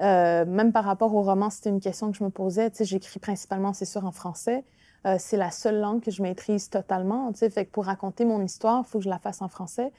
Euh, 0.00 0.44
même 0.46 0.72
par 0.72 0.84
rapport 0.84 1.14
au 1.14 1.22
roman, 1.22 1.48
c'était 1.48 1.70
une 1.70 1.80
question 1.80 2.10
que 2.10 2.18
je 2.18 2.24
me 2.24 2.30
posais. 2.30 2.70
Tu 2.70 2.78
sais, 2.78 2.84
j'écris 2.84 3.20
principalement, 3.20 3.72
c'est 3.72 3.84
sûr, 3.84 4.04
en 4.04 4.12
français. 4.12 4.64
c'est 5.18 5.36
la 5.36 5.50
seule 5.50 5.78
langue 5.78 6.02
que 6.02 6.10
je 6.10 6.22
maîtrise 6.22 6.70
totalement. 6.70 7.30
Tu 7.32 7.40
sais, 7.40 7.50
fait 7.50 7.66
que 7.66 7.70
pour 7.70 7.84
raconter 7.84 8.24
mon 8.24 8.42
histoire, 8.42 8.82
il 8.84 8.90
faut 8.90 8.98
que 8.98 9.04
je 9.04 9.10
la 9.10 9.18
fasse 9.18 9.42
en 9.42 9.48
français. 9.48 9.92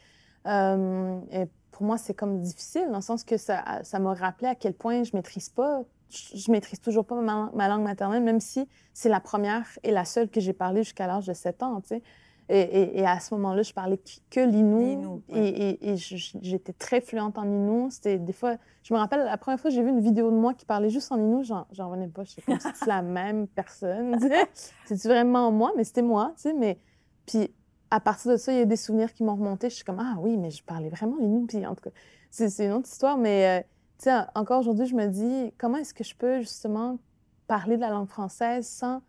et 0.45 1.47
pour 1.73 1.85
moi, 1.85 1.97
c'est 1.97 2.13
comme 2.13 2.39
difficile, 2.39 2.87
dans 2.89 2.97
le 2.97 3.01
sens 3.01 3.23
que 3.23 3.35
ça, 3.35 3.83
ça 3.83 3.99
m'a 3.99 4.13
rappelé 4.13 4.47
à 4.47 4.55
quel 4.55 4.73
point 4.73 5.03
je 5.03 5.11
maîtrise 5.13 5.49
pas, 5.49 5.81
je, 6.09 6.51
maîtrise 6.51 6.79
toujours 6.79 7.05
pas 7.05 7.19
ma, 7.19 7.67
langue 7.67 7.83
maternelle, 7.83 8.23
même 8.23 8.39
si 8.39 8.69
c'est 8.93 9.09
la 9.09 9.19
première 9.19 9.67
et 9.81 9.91
la 9.91 10.05
seule 10.05 10.29
que 10.29 10.39
j'ai 10.39 10.53
parlé 10.53 10.83
jusqu'à 10.83 11.07
l'âge 11.07 11.25
de 11.25 11.33
7 11.33 11.63
ans, 11.63 11.81
tu 11.81 11.89
sais. 11.89 12.01
Et, 12.49 12.99
et, 12.99 13.05
à 13.05 13.21
ce 13.21 13.33
moment-là, 13.35 13.63
je 13.63 13.73
parlais 13.73 13.97
que 14.29 14.41
l'inou. 14.41 15.23
Et, 15.29 15.89
et 15.89 15.95
j'étais 15.95 16.73
très 16.73 16.99
fluente 16.99 17.37
en 17.37 17.45
inou. 17.45 17.87
C'était 17.89 18.19
des 18.19 18.33
fois, 18.33 18.57
je 18.83 18.93
me 18.93 18.99
rappelle, 18.99 19.23
la 19.23 19.37
première 19.37 19.59
fois 19.59 19.71
que 19.71 19.75
j'ai 19.75 19.81
vu 19.81 19.89
une 19.89 20.01
vidéo 20.01 20.29
de 20.29 20.35
moi 20.35 20.53
qui 20.53 20.65
parlait 20.65 20.89
juste 20.89 21.11
en 21.13 21.17
inou, 21.17 21.43
j'en 21.43 21.65
revenais 21.71 22.09
pas. 22.09 22.25
Je 22.25 22.31
sais 22.31 22.41
comme 22.41 22.59
si 22.59 22.67
c'était 22.73 22.85
la 22.87 23.01
même 23.01 23.47
personne. 23.47 24.19
C'est 24.85 25.03
vraiment 25.05 25.51
moi, 25.51 25.71
mais 25.77 25.85
c'était 25.85 26.01
moi, 26.01 26.33
tu 26.35 26.41
sais. 26.41 26.53
Mais 26.53 26.77
puis 27.25 27.49
à 27.93 27.99
partir 27.99 28.31
de 28.31 28.37
ça, 28.37 28.51
il 28.51 28.57
y 28.57 28.61
a 28.61 28.65
des 28.65 28.75
souvenirs 28.75 29.13
qui 29.13 29.23
m'ont 29.23 29.35
remonté. 29.35 29.69
Je 29.69 29.75
suis 29.75 29.83
comme, 29.83 29.99
ah 29.99 30.15
oui, 30.17 30.35
mais 30.35 30.49
je 30.49 30.63
parlais 30.63 30.89
vraiment 30.89 31.15
les 31.19 31.45
Puis 31.45 31.63
en 31.63 31.75
tout 31.75 31.83
cas, 31.83 31.95
c'est 32.31 32.65
une 32.65 32.71
autre 32.71 32.89
histoire. 32.89 33.19
Mais, 33.19 33.63
euh, 34.07 34.21
encore 34.33 34.61
aujourd'hui, 34.61 34.87
je 34.87 34.95
me 34.95 35.05
dis, 35.05 35.53
comment 35.59 35.77
est-ce 35.77 35.93
que 35.93 36.03
je 36.03 36.15
peux 36.15 36.39
justement 36.39 36.97
parler 37.45 37.75
de 37.75 37.81
la 37.81 37.91
langue 37.91 38.07
française 38.07 38.65
sans, 38.65 39.03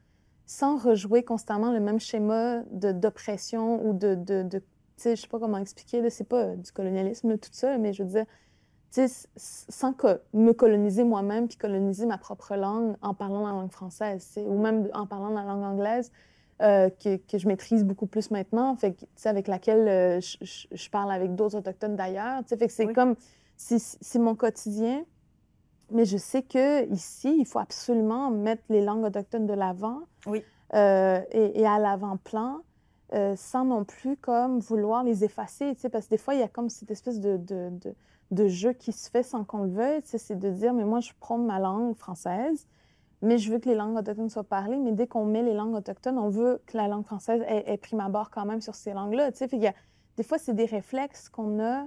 sans 0.45 0.77
rejouer 0.77 1.23
constamment 1.23 1.73
le 1.73 1.81
même 1.81 1.99
schéma 1.99 2.61
d'oppression 2.73 3.83
ou 3.87 3.95
de, 3.95 4.17
de, 4.17 4.43
de 4.43 4.63
je 5.03 5.15
sais 5.15 5.29
pas 5.29 5.39
comment 5.39 5.57
expliquer, 5.57 6.09
c'est 6.11 6.29
pas 6.29 6.55
du 6.55 6.71
colonialisme, 6.71 7.39
tout 7.39 7.49
ça, 7.53 7.79
mais 7.79 7.95
je 7.95 8.03
veux 8.03 8.11
dire, 8.11 8.27
sans 9.37 9.95
que, 9.95 10.21
me 10.35 10.53
coloniser 10.53 11.05
moi-même 11.05 11.49
puis 11.49 11.57
coloniser 11.57 12.05
ma 12.05 12.19
propre 12.19 12.55
langue 12.55 12.97
en 13.01 13.15
parlant 13.15 13.47
la 13.47 13.53
langue 13.53 13.73
française, 13.73 14.31
ou 14.37 14.61
même 14.61 14.91
en 14.93 15.07
parlant 15.07 15.31
la 15.31 15.43
langue 15.43 15.65
anglaise. 15.65 16.13
Euh, 16.63 16.89
que, 16.89 17.17
que, 17.17 17.37
je 17.37 17.49
maîtrise 17.49 17.83
beaucoup 17.83 18.07
plus 18.07 18.31
maintenant, 18.31 18.77
fait 18.77 18.93
que, 18.93 19.29
avec 19.29 19.49
laquelle 19.49 19.89
euh, 19.89 20.21
je, 20.21 20.67
je, 20.71 20.89
parle 20.89 21.11
avec 21.11 21.35
d'autres 21.35 21.57
autochtones 21.57 21.97
d'ailleurs. 21.97 22.43
Fait 22.47 22.57
que 22.57 22.73
c'est 22.73 22.93
comme, 22.93 23.17
c'est 23.57 24.19
mon 24.21 24.37
quotidien, 24.37 25.05
mais 25.91 26.05
je 26.05 26.17
sais 26.17 26.43
que 26.43 26.89
ici, 26.93 27.35
il 27.41 27.45
faut 27.45 27.59
absolument 27.59 28.31
mettre 28.31 28.63
les 28.69 28.83
langues 28.83 29.03
autochtones 29.03 29.47
de 29.47 29.53
l'avant 29.53 30.03
oui. 30.27 30.45
euh, 30.75 31.21
et, 31.33 31.61
et, 31.61 31.67
à 31.67 31.81
l'avant-plan, 31.81 32.61
sans 33.35 33.65
non 33.65 33.83
plus 33.85 34.17
comme 34.17 34.61
vouloir 34.61 35.03
les 35.03 35.25
effacer, 35.25 35.75
parce 35.91 36.05
que 36.05 36.11
des 36.11 36.19
fois, 36.19 36.35
il 36.35 36.41
y 36.41 36.45
a 36.45 36.49
comme 36.49 36.69
cette 36.69 36.93
espèce 36.93 37.19
de, 37.19 37.37
de, 37.37 37.71
de, 37.71 37.95
de 38.31 38.47
jeu 38.47 38.75
qui 38.75 38.93
se 38.93 39.11
fait 39.11 39.25
sans 39.25 39.43
qu'on 39.43 39.65
le 39.65 39.71
veuille, 39.71 40.03
c'est 40.05 40.39
de 40.39 40.51
dire, 40.51 40.73
mais 40.73 40.85
moi, 40.85 41.01
je 41.01 41.11
prends 41.19 41.37
ma 41.37 41.59
langue 41.59 41.97
française, 41.97 42.69
mais 43.23 43.39
je 43.39 43.51
veux 43.51 43.59
que 43.59 43.69
les 43.69 43.75
langues 43.75 43.97
autochtones 43.97 44.29
soient 44.29 44.45
parlées. 44.45 44.79
Mais 44.79 44.93
dès 44.93 45.07
qu'on 45.07 45.25
met 45.25 45.43
les 45.43 45.55
langues 45.55 45.75
autochtones, 45.75 46.19
on 46.19 46.29
veut 46.29 46.61
que 46.67 46.77
la 46.77 46.89
langue 46.89 47.05
française 47.05 47.43
ait, 47.47 47.73
ait 47.73 47.77
prime 47.77 48.01
abord 48.01 48.31
quand 48.31 48.45
même 48.45 48.61
sur 48.61 48.75
ces 48.75 48.93
langues-là. 48.93 49.33
Tu 49.33 49.39
sais, 49.39 49.75
des 50.17 50.23
fois, 50.23 50.39
c'est 50.39 50.55
des 50.55 50.67
réflexes 50.67 51.29
qu'on 51.29 51.61
a. 51.61 51.87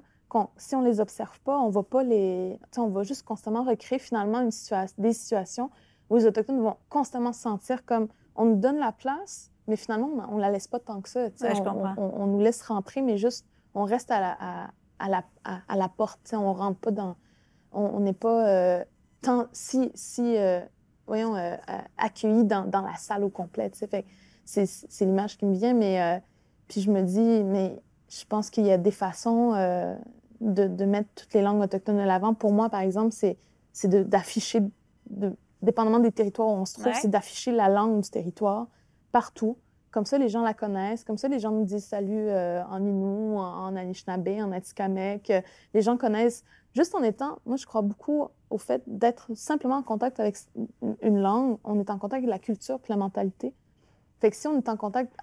si 0.57 0.75
on 0.75 0.81
les 0.81 0.99
observe 0.99 1.39
pas, 1.41 1.57
on 1.57 1.69
va 1.69 1.83
pas 1.83 2.03
les. 2.03 2.57
Tu 2.63 2.67
sais, 2.71 2.79
on 2.81 2.89
va 2.89 3.03
juste 3.03 3.23
constamment 3.23 3.63
recréer 3.63 3.99
finalement 3.99 4.41
une 4.41 4.51
des 4.97 5.13
situations 5.13 5.69
où 6.09 6.15
les 6.15 6.25
autochtones 6.25 6.61
vont 6.61 6.77
constamment 6.89 7.33
se 7.33 7.41
sentir 7.41 7.85
comme 7.85 8.07
on 8.35 8.45
nous 8.45 8.55
donne 8.55 8.77
la 8.77 8.91
place, 8.91 9.51
mais 9.67 9.75
finalement 9.75 10.09
on, 10.29 10.35
ne 10.35 10.41
la 10.41 10.51
laisse 10.51 10.67
pas 10.67 10.79
tant 10.79 11.01
que 11.01 11.09
ça. 11.09 11.29
Tu 11.31 11.39
sais, 11.39 11.53
on, 11.67 12.21
on, 12.21 12.27
nous 12.27 12.39
laisse 12.39 12.61
rentrer, 12.61 13.01
mais 13.01 13.17
juste 13.17 13.45
on 13.73 13.83
reste 13.83 14.11
à 14.11 14.19
la, 14.19 14.69
à, 14.99 15.09
la, 15.09 15.23
à, 15.43 15.75
la 15.75 15.89
porte. 15.89 16.19
Tu 16.23 16.31
sais, 16.31 16.35
on 16.35 16.53
rentre 16.53 16.79
pas 16.79 16.91
dans. 16.91 17.15
On 17.71 17.99
n'est 17.99 18.13
pas 18.13 18.47
euh, 18.47 18.85
tant 19.21 19.47
si 19.51 19.91
si 19.93 20.37
euh, 20.37 20.61
voyons, 21.07 21.35
euh, 21.35 21.55
euh, 21.69 21.77
accueillis 21.97 22.43
dans, 22.43 22.65
dans, 22.65 22.81
la 22.81 22.95
salle 22.95 23.23
au 23.23 23.29
complet. 23.29 23.71
C'est 24.45 25.01
l'image 25.01 25.37
qui 25.37 25.45
me 25.45 25.55
vient, 25.55 25.73
mais 25.73 26.01
euh, 26.01 26.19
puis 26.67 26.81
je 26.81 26.91
me 26.91 27.01
dis, 27.01 27.43
mais 27.43 27.81
je 28.09 28.25
pense 28.25 28.49
qu'il 28.49 28.65
y 28.65 28.71
a 28.71 28.77
des 28.77 28.91
façons 28.91 29.53
euh, 29.55 29.95
de, 30.41 30.67
de, 30.67 30.85
mettre 30.85 31.09
toutes 31.15 31.33
les 31.33 31.41
langues 31.41 31.61
autochtones 31.61 31.97
de 31.97 32.03
l'avant. 32.03 32.33
Pour 32.33 32.51
moi, 32.51 32.69
par 32.69 32.81
exemple, 32.81 33.13
c'est 33.13 33.37
d'afficher, 33.87 34.61
de, 35.09 35.35
dépendamment 35.61 35.99
des 35.99 36.11
territoires 36.11 36.49
où 36.49 36.57
on 36.57 36.65
se 36.65 36.79
trouve, 36.79 36.93
c'est 36.93 37.09
d'afficher 37.09 37.51
la 37.51 37.69
langue 37.69 38.01
du 38.01 38.09
territoire 38.09 38.67
partout. 39.11 39.57
Comme 39.91 40.05
ça, 40.05 40.17
les 40.17 40.29
gens 40.29 40.41
la 40.41 40.53
connaissent. 40.53 41.03
Comme 41.03 41.17
ça, 41.17 41.27
les 41.27 41.39
gens 41.39 41.51
nous 41.51 41.63
disent 41.63 41.85
salut 41.85 42.29
en 42.29 42.85
Innu, 42.85 43.37
en, 43.37 43.39
en 43.39 43.75
Anishinaabe, 43.75 44.27
en 44.27 44.51
Atikamek. 44.51 45.31
Les 45.73 45.81
gens 45.81 45.97
connaissent 45.97 46.43
juste 46.75 46.93
en 46.93 47.01
étant, 47.01 47.39
moi, 47.45 47.55
je 47.55 47.65
crois 47.65 47.81
beaucoup 47.81 48.27
au 48.49 48.57
fait 48.57 48.81
d'être 48.87 49.33
simplement 49.35 49.77
en 49.77 49.83
contact 49.83 50.19
avec 50.19 50.37
une 51.01 51.19
langue. 51.19 51.57
On 51.63 51.79
est 51.79 51.89
en 51.89 51.97
contact 51.97 52.23
avec 52.23 52.29
la 52.29 52.39
culture 52.39 52.79
puis 52.79 52.91
la 52.91 52.97
mentalité. 52.97 53.53
Fait 54.19 54.29
que 54.29 54.35
si 54.35 54.47
on 54.47 54.57
est 54.57 54.69
en 54.69 54.77
contact 54.77 55.13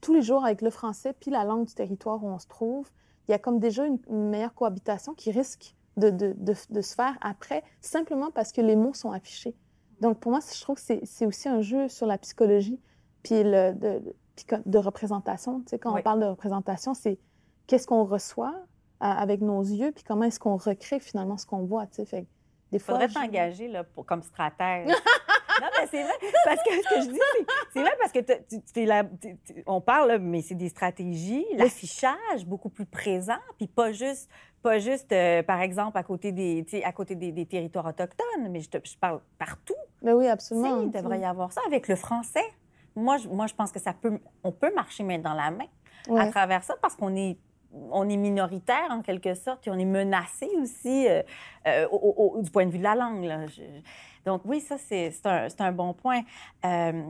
tous 0.00 0.14
les 0.14 0.22
jours 0.22 0.44
avec 0.44 0.62
le 0.62 0.70
français 0.70 1.14
puis 1.18 1.30
la 1.30 1.44
langue 1.44 1.66
du 1.66 1.74
territoire 1.74 2.22
où 2.22 2.28
on 2.28 2.38
se 2.38 2.46
trouve, 2.46 2.88
il 3.26 3.32
y 3.32 3.34
a 3.34 3.38
comme 3.38 3.58
déjà 3.58 3.84
une, 3.84 3.98
meilleure 4.08 4.54
cohabitation 4.54 5.14
qui 5.14 5.30
risque 5.30 5.74
de, 5.96 6.10
de, 6.10 6.34
de, 6.38 6.80
se 6.80 6.94
faire 6.94 7.18
après, 7.20 7.64
simplement 7.80 8.30
parce 8.30 8.52
que 8.52 8.60
les 8.60 8.76
mots 8.76 8.94
sont 8.94 9.10
affichés. 9.10 9.54
Donc, 10.00 10.20
pour 10.20 10.30
moi, 10.30 10.40
je 10.40 10.60
trouve 10.60 10.76
que 10.76 11.00
c'est 11.02 11.26
aussi 11.26 11.48
un 11.48 11.60
jeu 11.60 11.88
sur 11.88 12.06
la 12.06 12.18
psychologie 12.18 12.80
puis 13.24 13.42
le, 13.42 13.72
de, 13.74 14.00
de 14.64 14.78
représentation. 14.78 15.60
Tu 15.60 15.70
sais, 15.70 15.78
quand 15.78 15.98
on 15.98 16.02
parle 16.02 16.20
de 16.20 16.26
représentation, 16.26 16.94
c'est 16.94 17.18
qu'est-ce 17.66 17.86
qu'on 17.86 18.04
reçoit 18.04 18.54
euh, 18.54 19.06
avec 19.06 19.40
nos 19.40 19.60
yeux, 19.60 19.92
puis 19.92 20.04
comment 20.04 20.24
est-ce 20.24 20.40
qu'on 20.40 20.56
recrée 20.56 21.00
finalement 21.00 21.36
ce 21.36 21.46
qu'on 21.46 21.64
voit. 21.64 21.86
Tu 21.86 21.96
sais. 21.96 22.04
Fait 22.04 22.26
des 22.72 22.78
fois, 22.78 22.94
faudrait 22.94 23.08
t'engager 23.08 23.68
là, 23.68 23.84
pour, 23.84 24.04
comme 24.04 24.22
stratège. 24.22 24.88
non, 25.60 25.68
mais 25.78 25.86
c'est 25.90 26.02
vrai. 26.02 26.12
Parce 26.44 26.62
que 26.62 26.70
ce 26.70 26.94
que 26.94 27.00
je 27.02 27.10
dis, 27.10 27.20
c'est 27.72 27.80
vrai 27.80 27.92
parce 27.98 28.12
que 28.12 28.20
tu, 28.20 28.84
là, 28.84 29.04
on 29.66 29.80
parle, 29.80 30.18
mais 30.18 30.42
c'est 30.42 30.54
des 30.54 30.68
stratégies, 30.68 31.46
l'affichage 31.56 32.44
beaucoup 32.46 32.68
plus 32.68 32.86
présent, 32.86 33.38
puis 33.56 33.66
pas 33.66 33.92
juste, 33.92 34.30
pas 34.62 34.78
juste 34.78 35.12
euh, 35.12 35.42
par 35.42 35.60
exemple, 35.60 35.96
à 35.96 36.02
côté 36.02 36.32
des, 36.32 36.64
à 36.84 36.92
côté 36.92 37.14
des, 37.14 37.46
territoires 37.46 37.86
autochtones, 37.86 38.48
mais 38.50 38.60
je, 38.60 38.68
te, 38.68 38.78
je 38.84 38.96
parle 38.98 39.20
partout. 39.38 39.74
Mais 40.02 40.12
oui, 40.12 40.28
absolument. 40.28 40.82
il 40.82 40.90
devrait 40.90 41.20
y 41.20 41.24
avoir 41.24 41.52
ça 41.52 41.60
avec 41.66 41.88
le 41.88 41.96
français. 41.96 42.44
Moi, 42.94 43.16
je, 43.16 43.28
moi, 43.28 43.46
je 43.46 43.54
pense 43.54 43.72
que 43.72 43.80
ça 43.80 43.94
peut, 43.94 44.18
on 44.42 44.52
peut 44.52 44.72
marcher 44.74 45.04
main 45.04 45.18
dans 45.18 45.34
la 45.34 45.50
main 45.50 45.66
à 46.16 46.26
travers 46.28 46.64
ça 46.64 46.74
parce 46.80 46.96
qu'on 46.96 47.14
est 47.16 47.38
on 47.72 48.08
est 48.08 48.16
minoritaire 48.16 48.88
en 48.90 49.02
quelque 49.02 49.34
sorte, 49.34 49.66
et 49.66 49.70
on 49.70 49.78
est 49.78 49.84
menacé 49.84 50.48
aussi 50.60 51.08
euh, 51.08 51.22
euh, 51.66 52.42
du 52.42 52.50
point 52.50 52.66
de 52.66 52.70
vue 52.70 52.78
de 52.78 52.82
la 52.82 52.94
langue. 52.94 53.30
Donc 54.24 54.42
oui, 54.44 54.60
ça, 54.60 54.76
c'est 54.78 55.12
un, 55.24 55.48
un, 55.58 55.72
bon 55.72 55.94
point. 55.94 56.22
Euh, 56.64 57.02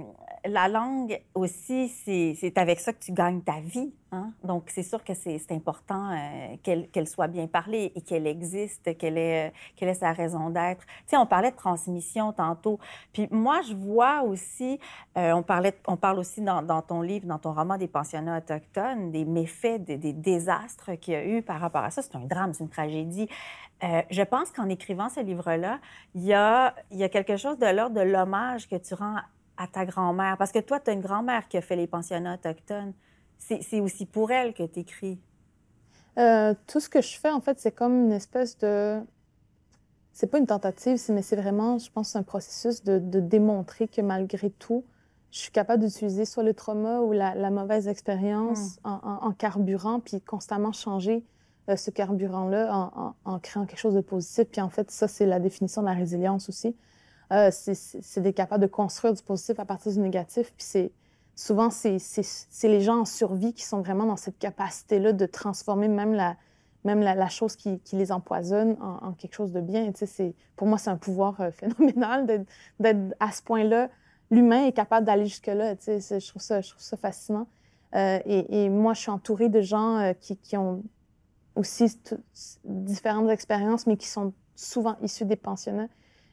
la 0.45 0.69
langue 0.69 1.21
aussi, 1.35 1.89
c'est 1.89 2.57
avec 2.57 2.81
ça 2.81 2.93
que 2.93 3.01
tu 3.01 3.13
gagnes 3.13 3.43
ta 3.43 3.61
vie. 3.61 3.93
Hein? 4.11 4.33
Donc 4.43 4.65
c'est 4.69 4.83
sûr 4.83 5.05
que 5.05 5.13
c'est 5.13 5.41
important 5.51 6.11
euh, 6.13 6.57
qu'elle 6.63 7.07
soit 7.07 7.27
bien 7.27 7.47
parlée 7.47 7.93
et 7.95 8.01
qu'elle 8.01 8.27
existe, 8.27 8.97
qu'elle 8.97 9.19
ait, 9.19 9.53
qu'elle 9.77 9.91
ait 9.91 9.95
sa 9.95 10.13
raison 10.13 10.49
d'être. 10.49 10.87
Tu 10.87 10.93
sais, 11.09 11.17
on 11.19 11.27
parlait 11.27 11.51
de 11.51 11.57
transmission 11.57 12.33
tantôt. 12.33 12.79
Puis 13.13 13.29
moi, 13.31 13.61
je 13.61 13.75
vois 13.75 14.23
aussi, 14.23 14.81
euh, 15.19 15.33
on, 15.33 15.43
parlait, 15.43 15.79
on 15.87 15.97
parle 15.97 16.19
aussi 16.19 16.41
dans, 16.41 16.83
ton 16.83 17.03
livre, 17.03 17.27
dans 17.27 17.39
ton 17.39 17.53
roman 17.53 17.77
des 17.77 17.89
pensionnats 17.89 18.39
autochtones, 18.39 19.11
des 19.11 19.27
méfaits, 19.27 19.85
des, 19.85 20.13
désastres 20.15 20.99
qu'il 20.99 21.13
y 21.13 21.17
a 21.17 21.27
eu 21.27 21.43
par 21.43 21.61
rapport 21.61 21.85
à 21.85 21.91
ça. 21.91 22.01
C'est 22.01 22.17
un 22.17 22.25
drame, 22.25 22.55
c'est 22.55 22.65
une 22.65 22.71
tragédie. 22.71 23.29
Euh, 23.85 24.03
je 24.11 24.23
pense 24.23 24.51
qu'en 24.51 24.71
écrivant 24.71 25.11
ce 25.11 25.21
livre-là, 25.21 25.81
il 26.15 26.25
y 26.25 26.33
a, 26.33 26.75
y 26.91 27.05
a 27.05 27.09
quelque 27.11 27.37
chose 27.37 27.59
de 27.59 27.67
l'ordre 27.67 27.97
de 27.97 28.01
l'hommage 28.01 28.69
que 28.69 28.77
tu 28.77 28.95
rends 28.95 29.17
à 29.59 29.67
ta 29.67 29.85
grand-mère. 29.85 30.39
Parce 30.39 30.53
que 30.53 30.61
toi, 30.61 30.81
tu 30.81 30.89
as 30.91 30.95
une 30.95 31.03
grand-mère 31.03 31.47
qui 31.49 31.59
a 31.59 31.61
fait 31.61 31.77
les 31.77 31.87
pensionnats 31.87 32.35
autochtones. 32.35 32.95
C'est 33.39 33.81
aussi 33.81 34.05
pour 34.05 34.31
elle 34.31 34.53
que 34.53 34.65
tu 34.65 34.81
écris. 34.81 35.19
Euh, 36.19 36.55
tout 36.67 36.81
ce 36.81 36.89
que 36.89 37.01
je 37.01 37.19
fais, 37.19 37.31
en 37.31 37.41
fait, 37.41 37.61
c'est 37.61 37.73
comme 37.73 38.07
une 38.07 38.13
espèce 38.13 38.59
de. 38.59 39.01
C'est 40.13 40.27
pas 40.27 40.39
une 40.39 40.47
tentative, 40.47 41.01
mais 41.11 41.23
c'est 41.23 41.37
vraiment, 41.37 41.79
je 41.79 41.91
pense, 41.93 42.17
un 42.17 42.25
processus 42.25 42.83
de, 42.83 43.21
démontrer 43.21 43.87
que 43.87 44.01
malgré 44.01 44.51
tout, 44.51 44.85
je 45.31 45.39
suis 45.39 45.53
capable 45.53 45.85
d'utiliser 45.85 46.25
soit 46.25 46.43
le 46.43 46.55
trauma 46.55 47.01
ou 47.01 47.13
la, 47.13 47.51
mauvaise 47.51 47.87
expérience 47.87 48.79
hmm. 48.85 48.99
en, 49.05 49.33
carburant, 49.33 50.01
puis 50.01 50.21
constamment 50.21 50.73
changer 50.73 51.25
euh, 51.69 51.77
ce 51.77 51.93
carburant-là 51.93 53.15
en, 53.25 53.39
créant 53.39 53.65
quelque 53.65 53.79
chose 53.79 53.95
de 53.95 54.01
positif. 54.01 54.47
Puis 54.51 54.61
en 54.61 54.71
fait, 54.71 54.91
ça, 54.91 55.07
c'est 55.07 55.27
la 55.27 55.39
définition 55.39 55.83
de 55.83 55.87
la 55.87 55.95
résilience 55.95 56.49
aussi. 56.49 56.75
Euh, 57.33 57.51
c'est 57.53 58.21
d'être 58.21 58.35
capable 58.35 58.63
de 58.63 58.69
construire 58.69 59.15
du 59.15 59.23
positif 59.23 59.61
à 59.61 59.65
partir 59.65 59.93
du 59.93 60.01
négatif. 60.01 60.53
Puis 60.57 60.67
c'est 60.67 60.91
souvent, 61.39 61.71
c'est 61.71 62.01
les 62.65 62.81
gens 62.81 63.01
en 63.01 63.05
survie 63.05 63.55
qui 63.55 63.65
sont 63.65 63.81
vraiment 63.81 64.07
dans 64.07 64.17
cette 64.17 64.39
capacité-là 64.39 65.13
de 65.13 65.25
transformer 65.25 65.87
même 65.87 66.13
la, 66.13 66.37
même 66.85 67.01
la, 67.01 67.29
chose 67.29 67.55
qui, 67.55 67.79
qui, 67.81 67.95
les 67.95 68.11
empoisonne 68.11 68.77
en, 68.81 69.13
quelque 69.13 69.35
chose 69.35 69.53
de 69.53 69.61
bien. 69.61 69.93
Tu 69.93 70.05
sais, 70.05 70.35
pour 70.57 70.67
moi, 70.67 70.79
c'est 70.79 70.91
un 70.91 70.97
pouvoir 70.97 71.41
euh, 71.41 71.51
phénoménal 71.53 72.27
d'être 72.81 73.15
à 73.21 73.31
ce 73.31 73.43
point-là. 73.43 73.89
L'humain 74.33 74.67
est 74.67 74.73
capable 74.73 75.07
d'aller 75.07 75.27
jusque-là. 75.27 75.77
Tu 75.77 76.01
sais, 76.01 76.19
je, 76.19 76.29
trouve 76.29 76.43
ça, 76.43 76.61
je 76.61 76.71
trouve 76.71 76.83
ça 76.83 76.97
fascinant. 76.97 77.47
et, 77.95 78.65
et, 78.65 78.69
moi, 78.69 78.95
je 78.95 79.01
suis 79.03 79.11
entourée 79.11 79.49
de 79.49 79.61
gens 79.61 80.13
qui, 80.21 80.37
qui, 80.37 80.57
ont 80.57 80.83
aussi 81.55 82.01
différentes 82.65 83.31
expériences, 83.31 83.87
mais 83.87 83.97
qui 83.97 84.09
sont 84.09 84.33
souvent 84.57 84.97
issues 85.03 85.25
des 85.25 85.37
pensionnats. 85.37 85.89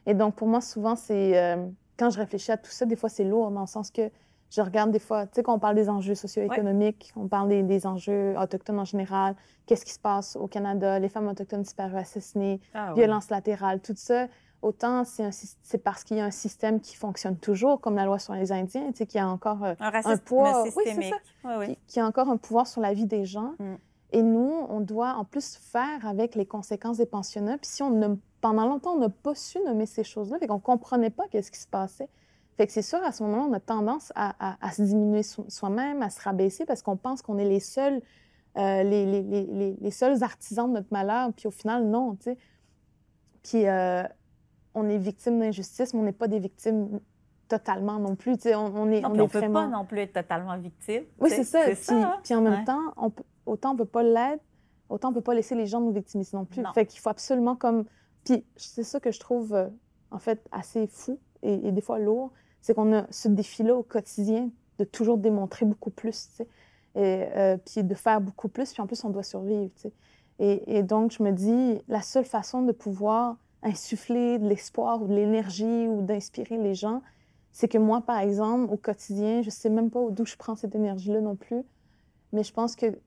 Et 0.06 0.14
donc, 0.14 0.34
pour 0.34 0.48
moi, 0.48 0.60
souvent, 0.60 0.96
c'est 0.96 1.38
euh, 1.38 1.64
quand 1.96 2.10
je 2.10 2.18
réfléchis 2.18 2.50
à 2.50 2.56
tout 2.56 2.70
ça, 2.70 2.86
des 2.86 2.96
fois, 2.96 3.08
c'est 3.08 3.24
lourd 3.24 3.52
dans 3.52 3.60
le 3.60 3.66
sens 3.66 3.90
que 3.90 4.10
je 4.50 4.60
regarde 4.60 4.90
des 4.90 4.98
fois, 4.98 5.26
tu 5.26 5.32
sais, 5.34 5.42
quand 5.42 5.54
on 5.54 5.58
parle 5.58 5.74
des 5.74 5.88
enjeux 5.88 6.14
socio-économiques, 6.14 7.12
on 7.16 7.28
parle 7.28 7.48
des, 7.48 7.86
enjeux 7.86 8.34
autochtones 8.38 8.78
en 8.78 8.84
général, 8.84 9.34
qu'est-ce 9.66 9.84
qui 9.84 9.92
se 9.92 9.98
passe 9.98 10.36
au 10.36 10.46
Canada, 10.46 10.98
les 10.98 11.08
femmes 11.08 11.28
autochtones 11.28 11.62
disparues, 11.62 11.96
assassinées, 11.96 12.60
ah 12.74 12.92
violences 12.94 13.30
latérales, 13.30 13.80
tout 13.80 13.94
ça. 13.96 14.28
Autant 14.62 15.04
c'est 15.04 15.78
parce 15.78 16.02
qu'il 16.02 16.16
y 16.16 16.20
a 16.20 16.24
un 16.24 16.30
système 16.30 16.80
qui 16.80 16.96
fonctionne 16.96 17.36
toujours, 17.36 17.80
comme 17.80 17.96
la 17.96 18.04
loi 18.04 18.18
sur 18.18 18.34
les 18.34 18.52
Indiens, 18.52 18.90
tu 18.90 18.98
sais, 18.98 19.06
qui 19.06 19.18
a 19.18 19.28
encore 19.28 19.62
euh, 19.64 19.74
un, 19.80 20.16
poids, 20.16 20.64
systémique. 20.64 21.14
Oui, 21.44 21.78
qui, 21.86 22.00
a 22.00 22.06
encore 22.06 22.28
un 22.30 22.36
pouvoir 22.36 22.66
sur 22.66 22.80
la 22.80 22.94
vie 22.94 23.06
des 23.06 23.26
gens. 23.26 23.52
Mm. 23.58 23.74
Et 24.12 24.22
nous, 24.22 24.66
on 24.68 24.80
doit 24.80 25.14
en 25.14 25.24
plus 25.24 25.56
faire 25.56 26.06
avec 26.06 26.34
les 26.36 26.46
conséquences 26.46 26.96
des 26.96 27.06
pensionnats. 27.06 27.58
Puis 27.58 27.68
si 27.68 27.82
on 27.82 27.90
ne, 27.90 28.16
pendant 28.40 28.66
longtemps, 28.66 28.92
on 28.92 28.98
n'a 28.98 29.08
pas 29.10 29.34
su 29.34 29.58
nommer 29.60 29.86
ces 29.86 30.04
choses-là, 30.04 30.38
fait 30.38 30.46
qu'on 30.46 30.54
ne 30.54 30.60
comprenait 30.60 31.10
pas 31.10 31.24
qu'est-ce 31.28 31.50
qui 31.50 31.60
se 31.60 31.66
passait. 31.66 32.08
Fait 32.56 32.66
que 32.66 32.72
c'est 32.72 32.82
sûr, 32.82 33.02
à 33.02 33.12
ce 33.12 33.22
moment-là, 33.22 33.44
on 33.50 33.52
a 33.52 33.60
tendance 33.60 34.12
à, 34.14 34.56
à, 34.66 34.72
se 34.72 34.82
diminuer 34.82 35.22
soi-même, 35.22 36.02
à 36.02 36.08
se 36.08 36.20
rabaisser 36.20 36.64
parce 36.64 36.82
qu'on 36.82 36.96
pense 36.96 37.20
qu'on 37.20 37.36
est 37.38 37.44
les 37.44 37.60
seuls, 37.60 38.00
euh, 38.56 38.82
les, 38.82 39.04
les, 39.04 39.22
les, 39.22 39.76
les, 39.78 39.90
seuls 39.90 40.22
artisans 40.22 40.68
de 40.68 40.74
notre 40.74 40.88
malheur. 40.90 41.32
Puis 41.34 41.48
au 41.48 41.50
final, 41.50 41.86
non, 41.86 42.16
tu 42.16 42.24
sais. 42.24 42.38
Puis 43.42 43.68
euh, 43.68 44.02
on 44.74 44.88
est 44.88 44.98
victime 44.98 45.38
d'injustice, 45.38 45.92
mais 45.92 46.00
on 46.00 46.04
n'est 46.04 46.12
pas 46.12 46.28
des 46.28 46.38
victimes 46.38 47.00
totalement 47.48 47.98
non 47.98 48.16
plus. 48.16 48.36
Tu 48.36 48.42
sais, 48.44 48.54
on, 48.54 48.66
on 48.66 48.90
est, 48.90 49.04
on, 49.04 49.14
est 49.14 49.20
on 49.20 49.28
peut 49.28 49.40
pas 49.40 49.66
non 49.66 49.84
plus 49.84 50.00
être 50.00 50.14
totalement 50.14 50.56
victime. 50.58 51.04
Oui, 51.18 51.30
c'est 51.30 51.44
ça. 51.44 51.60
Puis, 51.64 51.76
hein? 51.90 52.18
puis, 52.22 52.34
en 52.34 52.40
même 52.40 52.64
temps, 52.64 52.92
on 52.96 53.10
peut, 53.10 53.22
autant 53.46 53.72
on 53.72 53.76
peut 53.76 53.84
pas 53.84 54.02
l'être, 54.02 54.42
autant 54.88 55.10
on 55.10 55.12
peut 55.12 55.20
pas 55.20 55.34
laisser 55.34 55.54
les 55.54 55.66
gens 55.66 55.80
nous 55.80 55.92
victimiser 55.92 56.36
non 56.36 56.44
plus. 56.44 56.62
Fait 56.74 56.86
qu'il 56.86 57.00
faut 57.00 57.10
absolument 57.10 57.56
comme... 57.56 57.84
Puis 58.24 58.44
c'est 58.56 58.82
ça 58.82 58.98
que 58.98 59.12
je 59.12 59.20
trouve, 59.20 59.54
euh, 59.54 59.68
en 60.10 60.18
fait, 60.18 60.44
assez 60.50 60.86
fou 60.88 61.20
et, 61.42 61.70
des 61.70 61.80
fois 61.80 61.98
lourd, 61.98 62.32
c'est 62.60 62.74
qu'on 62.74 62.92
a 62.94 63.06
ce 63.10 63.28
défi-là 63.28 63.74
au 63.74 63.82
quotidien 63.82 64.50
de 64.78 64.84
toujours 64.84 65.18
démontrer 65.18 65.66
beaucoup 65.66 65.90
plus, 65.90 66.28
tu 66.28 66.36
sais, 66.36 66.48
et 66.94 67.26
euh, 67.36 67.56
puis 67.58 67.84
de 67.84 67.94
faire 67.94 68.20
beaucoup 68.20 68.48
plus, 68.48 68.72
puis 68.72 68.82
en 68.82 68.86
plus, 68.86 69.04
on 69.04 69.10
doit 69.10 69.22
survivre, 69.22 69.70
tu 69.76 69.82
sais. 69.82 69.92
Et, 70.38 70.82
donc, 70.82 71.12
je 71.12 71.22
me 71.22 71.32
dis, 71.32 71.80
la 71.88 72.02
seule 72.02 72.26
façon 72.26 72.60
de 72.60 72.72
pouvoir 72.72 73.36
insuffler 73.62 74.38
de 74.38 74.46
l'espoir 74.46 75.02
ou 75.02 75.08
de 75.08 75.14
l'énergie 75.14 75.88
ou 75.88 76.02
d'inspirer 76.02 76.58
les 76.58 76.74
gens, 76.74 77.00
c'est 77.52 77.68
que 77.68 77.78
moi, 77.78 78.02
par 78.02 78.18
exemple, 78.18 78.70
au 78.70 78.76
quotidien, 78.76 79.40
je 79.40 79.48
sais 79.48 79.70
même 79.70 79.90
pas 79.90 80.00
d'où 80.10 80.26
je 80.26 80.36
prends 80.36 80.54
cette 80.54 80.74
énergie-là 80.74 81.22
non 81.22 81.36
plus, 81.36 81.62
mais 82.34 82.42
je 82.42 82.52
pense 82.52 82.76
que, 82.76 82.98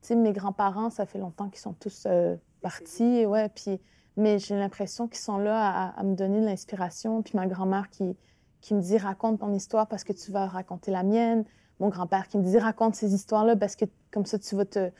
tu 0.00 0.16
mes 0.16 0.32
grands-parents, 0.32 0.88
ça 0.88 1.04
fait 1.04 1.18
longtemps 1.18 1.50
qu'ils 1.50 1.60
sont 1.60 1.74
tous 1.74 2.04
euh, 2.06 2.36
partis, 2.62 3.26
ouais, 3.26 3.50
puis... 3.50 3.78
Mais 4.16 4.38
j'ai 4.38 4.56
l'impression 4.56 5.08
qu'ils 5.08 5.20
sont 5.20 5.38
là 5.38 5.92
à, 5.96 6.02
me 6.02 6.14
donner 6.14 6.40
de 6.40 6.44
l'inspiration. 6.44 7.22
Puis 7.22 7.32
ma 7.36 7.46
grand-mère 7.46 7.88
qui, 7.90 8.16
qui 8.60 8.74
me 8.74 8.80
dit 8.80 8.98
raconte 8.98 9.40
ton 9.40 9.52
histoire 9.52 9.86
parce 9.86 10.04
que 10.04 10.12
tu 10.12 10.30
vas 10.30 10.46
raconter 10.46 10.90
la 10.90 11.02
mienne. 11.02 11.44
Mon 11.78 11.88
grand-père 11.88 12.28
qui 12.28 12.38
me 12.38 12.44
dit 12.44 12.58
raconte 12.58 12.94
ces 12.94 13.14
histoires-là 13.14 13.56
parce 13.56 13.76
que 13.76 13.86
comme 14.10 14.26
ça 14.26 14.38
tu 14.38 14.54
vas 14.54 14.64
te, 14.64 14.90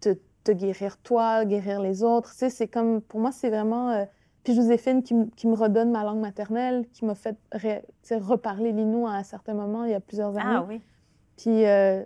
te, 0.00 0.16
te 0.44 0.52
guérir 0.52 0.96
toi, 0.98 1.44
guérir 1.44 1.80
les 1.80 2.02
autres. 2.02 2.30
Tu 2.32 2.38
sais, 2.38 2.50
c'est 2.50 2.68
comme 2.68 3.00
pour 3.00 3.20
moi 3.20 3.32
c'est 3.32 3.50
vraiment. 3.50 3.90
Euh... 3.90 4.04
Puis 4.42 4.54
Joséphine 4.54 5.02
qui, 5.02 5.14
qui, 5.36 5.46
me 5.46 5.54
redonne 5.54 5.90
ma 5.90 6.02
langue 6.02 6.20
maternelle, 6.20 6.86
qui 6.94 7.04
m'a 7.04 7.14
fait 7.14 7.36
reparler 8.10 8.72
l'inou 8.72 9.06
à 9.06 9.12
un 9.12 9.22
certain 9.22 9.52
moment 9.52 9.84
il 9.84 9.90
y 9.90 9.94
a 9.94 10.00
plusieurs 10.00 10.30
années. 10.30 10.56
Ah 10.56 10.64
oui. 10.66 10.80
Puis 11.36 11.66
euh, 11.66 12.02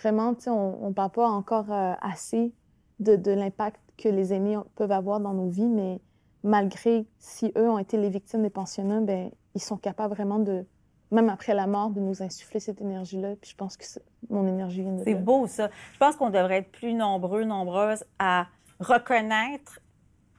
vraiment, 0.00 0.34
on 0.46 0.88
ne 0.88 0.92
parle 0.92 1.10
pas 1.10 1.28
encore 1.28 1.72
euh, 1.72 1.94
assez 2.00 2.52
de, 3.00 3.16
de 3.16 3.32
l'impact 3.32 3.80
que 3.96 4.08
les 4.08 4.32
aînés 4.32 4.56
peuvent 4.76 4.92
avoir 4.92 5.20
dans 5.20 5.34
nos 5.34 5.48
vies, 5.48 5.68
mais 5.68 6.00
malgré 6.44 7.06
si 7.18 7.52
eux 7.56 7.70
ont 7.70 7.78
été 7.78 7.96
les 7.96 8.10
victimes 8.10 8.42
des 8.42 8.50
pensionnats, 8.50 9.00
ben 9.00 9.30
ils 9.54 9.62
sont 9.62 9.76
capables 9.76 10.14
vraiment 10.14 10.38
de, 10.38 10.64
même 11.10 11.28
après 11.28 11.54
la 11.54 11.66
mort, 11.66 11.90
de 11.90 12.00
nous 12.00 12.22
insuffler 12.22 12.60
cette 12.60 12.80
énergie-là. 12.80 13.34
Puis 13.40 13.50
je 13.50 13.56
pense 13.56 13.76
que 13.76 13.84
mon 14.30 14.46
énergie 14.46 14.82
vient 14.82 14.92
de 14.92 15.04
C'est 15.04 15.14
beau, 15.14 15.46
ça. 15.46 15.70
Je 15.92 15.98
pense 15.98 16.16
qu'on 16.16 16.30
devrait 16.30 16.58
être 16.58 16.72
plus 16.72 16.94
nombreux, 16.94 17.44
nombreuses 17.44 18.04
à 18.18 18.46
reconnaître 18.80 19.80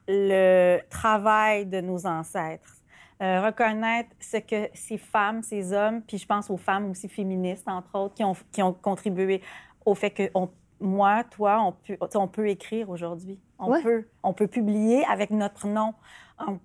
le 0.08 0.80
travail 0.90 1.66
de 1.66 1.80
nos 1.80 2.06
ancêtres. 2.06 2.76
Euh, 3.22 3.46
reconnaître 3.46 4.10
ce 4.20 4.38
que 4.38 4.70
ces 4.74 4.98
femmes, 4.98 5.44
ces 5.44 5.72
hommes, 5.72 6.02
puis 6.02 6.18
je 6.18 6.26
pense 6.26 6.50
aux 6.50 6.58
femmes 6.58 6.90
aussi 6.90 7.08
féministes, 7.08 7.68
entre 7.68 7.98
autres, 7.98 8.16
qui 8.16 8.24
ont, 8.24 8.36
qui 8.52 8.62
ont 8.62 8.74
contribué 8.74 9.42
au 9.86 9.96
fait 9.96 10.10
que 10.10 10.30
on, 10.34 10.50
moi, 10.84 11.24
toi, 11.24 11.62
on 11.62 11.72
peut, 11.72 11.98
on 12.16 12.28
peut 12.28 12.50
écrire 12.50 12.90
aujourd'hui. 12.90 13.40
On, 13.58 13.82
peut, 13.82 14.06
on 14.22 14.34
peut 14.34 14.48
publier 14.48 15.06
avec 15.06 15.32
notre 15.32 15.68
nom. 15.68 15.94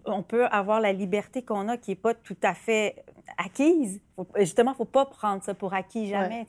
On, 0.05 0.23
peut 0.23 0.47
avoir 0.47 0.81
la 0.81 0.93
liberté 0.93 1.43
qu'on 1.43 1.69
a 1.69 1.77
qui 1.77 1.93
n'est 1.93 1.97
pas 1.97 2.15
tout 2.15 2.37
à 2.43 2.55
fait 2.55 3.05
acquise. 3.37 4.01
justement, 4.37 4.73
il 4.73 4.75
ne 4.75 4.79
faut 4.79 4.85
pas 4.85 5.07
prendre 5.07 5.43
ça 5.43 5.55
pour 5.55 5.73
acquis 5.73 6.09
jamais. 6.09 6.47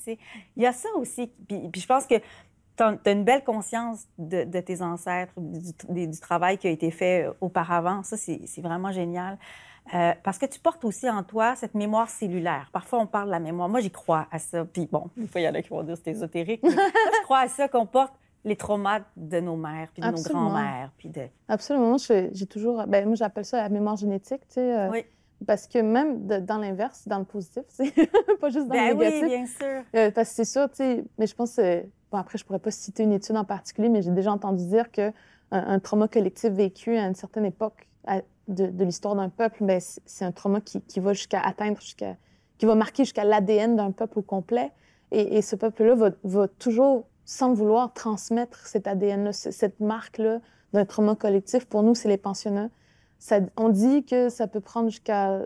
Il 0.55 0.63
y 0.63 0.65
a 0.65 0.73
ça 0.73 0.89
aussi. 0.95 1.31
Puis, 1.47 1.69
je 1.75 1.85
pense 1.85 2.07
que 2.07 2.15
tu 2.15 2.83
as, 2.83 3.11
une 3.11 3.23
belle 3.23 3.43
conscience 3.43 4.07
de, 4.17 4.59
tes 4.61 4.81
ancêtres, 4.81 5.33
du, 5.37 6.07
du, 6.07 6.19
travail 6.19 6.57
qui 6.57 6.67
a 6.67 6.71
été 6.71 6.89
fait 6.89 7.27
euh, 7.27 7.33
auparavant. 7.41 8.03
Ça, 8.03 8.17
c'est 8.17 8.61
vraiment 8.61 8.91
génial. 8.91 9.37
Euh, 9.93 10.13
parce 10.23 10.37
que 10.37 10.45
tu 10.45 10.59
portes 10.59 10.83
aussi 10.85 11.09
en 11.09 11.23
toi 11.23 11.55
cette 11.55 11.73
mémoire 11.73 12.09
cellulaire. 12.09 12.69
Parfois, 12.71 12.99
on 12.99 13.07
parle 13.07 13.27
de 13.27 13.31
la 13.31 13.39
mémoire. 13.39 13.69
Moi, 13.69 13.79
j'y 13.79 13.91
crois 13.91 14.27
à 14.31 14.39
ça. 14.39 14.65
Puis 14.65 14.87
bon, 14.91 15.09
des 15.17 15.27
fois, 15.27 15.41
il 15.41 15.45
y 15.45 15.49
en 15.49 15.53
a 15.53 15.61
qui 15.61 15.69
vont 15.69 15.83
dire 15.83 15.97
c'est 16.03 16.11
ésotérique. 16.11 16.61
je 16.63 17.23
crois 17.23 17.39
à 17.39 17.47
ça 17.47 17.67
qu'on 17.67 17.85
porte 17.85 18.13
les 18.45 18.55
traumas 18.55 19.01
de 19.17 19.39
nos 19.39 19.55
mères, 19.55 19.89
puis 19.93 20.01
de 20.01 20.07
nos 20.07 20.21
grands-mères. 20.21 20.91
Puis 20.97 21.09
de... 21.09 21.23
Absolument. 21.47 21.97
J'ai 21.97 22.45
toujours... 22.45 22.85
Ben, 22.87 23.05
moi, 23.05 23.15
j'appelle 23.15 23.45
ça 23.45 23.61
la 23.61 23.69
mémoire 23.69 23.97
génétique, 23.97 24.41
tu 24.47 24.55
sais. 24.55 24.77
Euh, 24.77 24.89
oui. 24.89 25.05
Parce 25.47 25.67
que 25.67 25.79
même 25.79 26.27
dans 26.27 26.57
l'inverse, 26.57 27.07
dans 27.07 27.19
le 27.19 27.23
positif, 27.23 27.63
c'est 27.69 27.93
pas 28.41 28.49
juste 28.49 28.67
dans 28.67 28.73
le 28.73 28.93
négatif. 28.93 29.21
oui, 29.23 29.29
bien 29.29 29.45
sûr. 29.45 29.83
Euh, 29.95 30.11
parce 30.11 30.29
que 30.29 30.35
c'est 30.35 30.45
sûr, 30.45 30.69
tu 30.69 30.75
sais, 30.75 31.05
mais 31.17 31.27
je 31.27 31.35
pense, 31.35 31.57
bon, 32.11 32.17
après, 32.17 32.37
je 32.37 32.43
pourrais 32.43 32.59
pas 32.59 32.71
citer 32.71 33.03
une 33.03 33.13
étude 33.13 33.37
en 33.37 33.45
particulier, 33.45 33.87
mais 33.87 34.01
j'ai 34.01 34.11
déjà 34.11 34.33
entendu 34.33 34.65
dire 34.65 34.91
que 34.91 35.13
un, 35.51 35.79
trauma 35.79 36.07
collectif 36.07 36.51
vécu 36.51 36.95
à 36.95 37.07
une 37.07 37.15
certaine 37.15 37.45
époque 37.45 37.87
de, 38.49 38.83
l'histoire 38.83 39.15
d'un 39.15 39.29
peuple, 39.29 39.57
mais 39.61 39.79
ben, 39.79 39.99
c'est 40.05 40.25
un 40.25 40.31
trauma 40.31 40.59
qui, 40.61 40.99
va 40.99 41.13
jusqu'à 41.13 41.39
atteindre, 41.39 41.79
jusqu'à, 41.79 42.15
qui 42.57 42.65
va 42.65 42.75
marquer 42.75 43.03
jusqu'à 43.03 43.23
l'ADN 43.23 43.75
d'un 43.75 43.91
peuple 43.91 44.19
au 44.19 44.21
complet. 44.21 44.71
Et, 45.11 45.41
ce 45.41 45.55
peuple-là 45.55 46.11
va, 46.23 46.47
toujours, 46.47 47.07
sans 47.25 47.53
vouloir, 47.53 47.93
transmettre 47.93 48.67
cet 48.67 48.87
ADN-là, 48.87 49.33
cette 49.33 49.79
marque-là 49.79 50.39
d'un 50.73 50.85
trauma 50.85 51.15
collectif. 51.15 51.65
Pour 51.65 51.81
nous, 51.81 51.95
c'est 51.95 52.09
les 52.09 52.17
pensionnats. 52.17 52.69
Ça, 53.17 53.39
on 53.57 53.69
dit 53.69 54.05
que 54.05 54.29
ça 54.29 54.47
peut 54.47 54.59
prendre 54.59 54.89
jusqu'à 54.89 55.41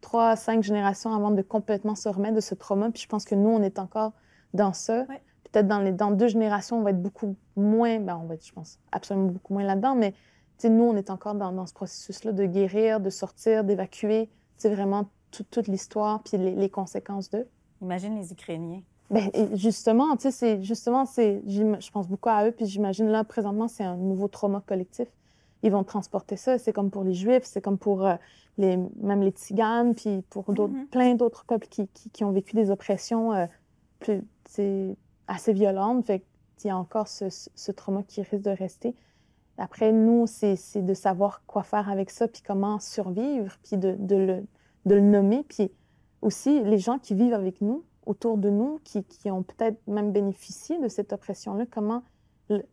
trois 0.00 0.30
à 0.30 0.36
cinq 0.36 0.62
générations 0.62 1.12
avant 1.14 1.30
de 1.30 1.42
complètement 1.42 1.94
se 1.94 2.08
remettre 2.08 2.36
de 2.36 2.40
ce 2.40 2.54
trauma. 2.54 2.90
Puis 2.90 3.02
je 3.02 3.08
pense 3.08 3.24
que 3.24 3.34
nous, 3.34 3.50
on 3.50 3.62
est 3.62 3.78
encore 3.78 4.12
dans 4.54 4.72
ça. 4.72 5.04
Peut-être 5.52 5.68
dans, 5.68 5.80
les, 5.80 5.92
dans 5.92 6.10
deux 6.10 6.28
générations, 6.28 6.78
on 6.78 6.82
va 6.82 6.90
être 6.90 7.02
beaucoup 7.02 7.36
moins, 7.54 8.00
ben 8.00 8.18
on 8.22 8.26
va 8.26 8.34
être, 8.34 8.46
je 8.46 8.52
pense, 8.52 8.78
absolument 8.92 9.28
beaucoup 9.28 9.54
moins 9.54 9.64
là-dedans, 9.64 9.94
mais 9.94 10.14
nous, 10.64 10.84
on 10.84 10.96
est 10.96 11.10
encore 11.10 11.34
dans, 11.34 11.66
ce 11.66 11.74
processus-là 11.74 12.32
de 12.32 12.44
guérir, 12.44 13.00
de 13.00 13.10
sortir, 13.10 13.64
d'évacuer 13.64 14.28
vraiment 14.64 15.08
toute 15.30 15.68
l'histoire 15.68 16.22
puis 16.22 16.38
les, 16.38 16.70
conséquences 16.70 17.30
d'eux. 17.30 17.46
Imagine 17.82 18.16
les 18.16 18.32
Ukrainiens. 18.32 18.82
Bien, 19.10 19.30
justement, 19.52 20.16
tu 20.16 20.22
sais, 20.22 20.30
c'est 20.30 20.62
justement, 20.62 21.04
c'est, 21.04 21.42
je 21.46 21.90
pense 21.90 22.08
beaucoup 22.08 22.28
à 22.28 22.46
eux, 22.46 22.52
puis 22.52 22.66
j'imagine 22.66 23.06
là, 23.08 23.22
présentement, 23.22 23.68
c'est 23.68 23.84
un 23.84 23.96
nouveau 23.96 24.28
trauma 24.28 24.62
collectif. 24.66 25.08
Ils 25.62 25.70
vont 25.70 25.84
transporter 25.84 26.36
ça. 26.36 26.58
C'est 26.58 26.72
comme 26.72 26.90
pour 26.90 27.04
les 27.04 27.14
Juifs, 27.14 27.44
c'est 27.44 27.60
comme 27.60 27.78
pour 27.78 28.06
euh, 28.06 28.16
les, 28.58 28.76
même 28.76 29.22
les 29.22 29.30
Tziganes, 29.30 29.94
puis 29.94 30.22
pour 30.30 30.52
d'autres, 30.52 30.74
mm-hmm. 30.74 30.86
plein 30.86 31.14
d'autres 31.14 31.44
peuples 31.44 31.68
qui, 31.68 31.88
qui, 31.88 32.24
ont 32.24 32.32
vécu 32.32 32.56
des 32.56 32.70
oppressions 32.70 33.32
euh, 33.32 33.46
plus, 34.00 34.22
assez 35.28 35.52
violentes. 35.52 36.04
Fait 36.06 36.24
qu'il 36.56 36.68
y 36.68 36.70
a 36.70 36.76
encore 36.76 37.08
ce, 37.08 37.26
ce, 37.30 37.72
trauma 37.72 38.02
qui 38.02 38.22
risque 38.22 38.42
de 38.42 38.50
rester. 38.50 38.94
Après, 39.58 39.92
nous, 39.92 40.26
c'est 40.26 40.56
de 40.76 40.94
savoir 40.94 41.42
quoi 41.46 41.62
faire 41.62 41.88
avec 41.88 42.10
ça, 42.10 42.28
puis 42.28 42.42
comment 42.46 42.78
survivre, 42.78 43.56
puis 43.62 43.76
de, 43.76 43.96
de, 43.98 44.16
le, 44.16 44.46
de, 44.84 44.94
le, 44.94 45.00
nommer. 45.00 45.44
Puis 45.48 45.70
aussi, 46.22 46.62
les 46.62 46.78
gens 46.78 46.98
qui 46.98 47.14
vivent 47.14 47.34
avec 47.34 47.60
nous, 47.60 47.84
autour 48.04 48.36
de 48.38 48.50
nous, 48.50 48.80
qui, 48.84 49.04
qui 49.04 49.30
ont 49.30 49.42
peut-être 49.42 49.78
même 49.86 50.12
bénéficié 50.12 50.78
de 50.78 50.88
cette 50.88 51.12
oppression-là, 51.12 51.64
comment 51.70 52.02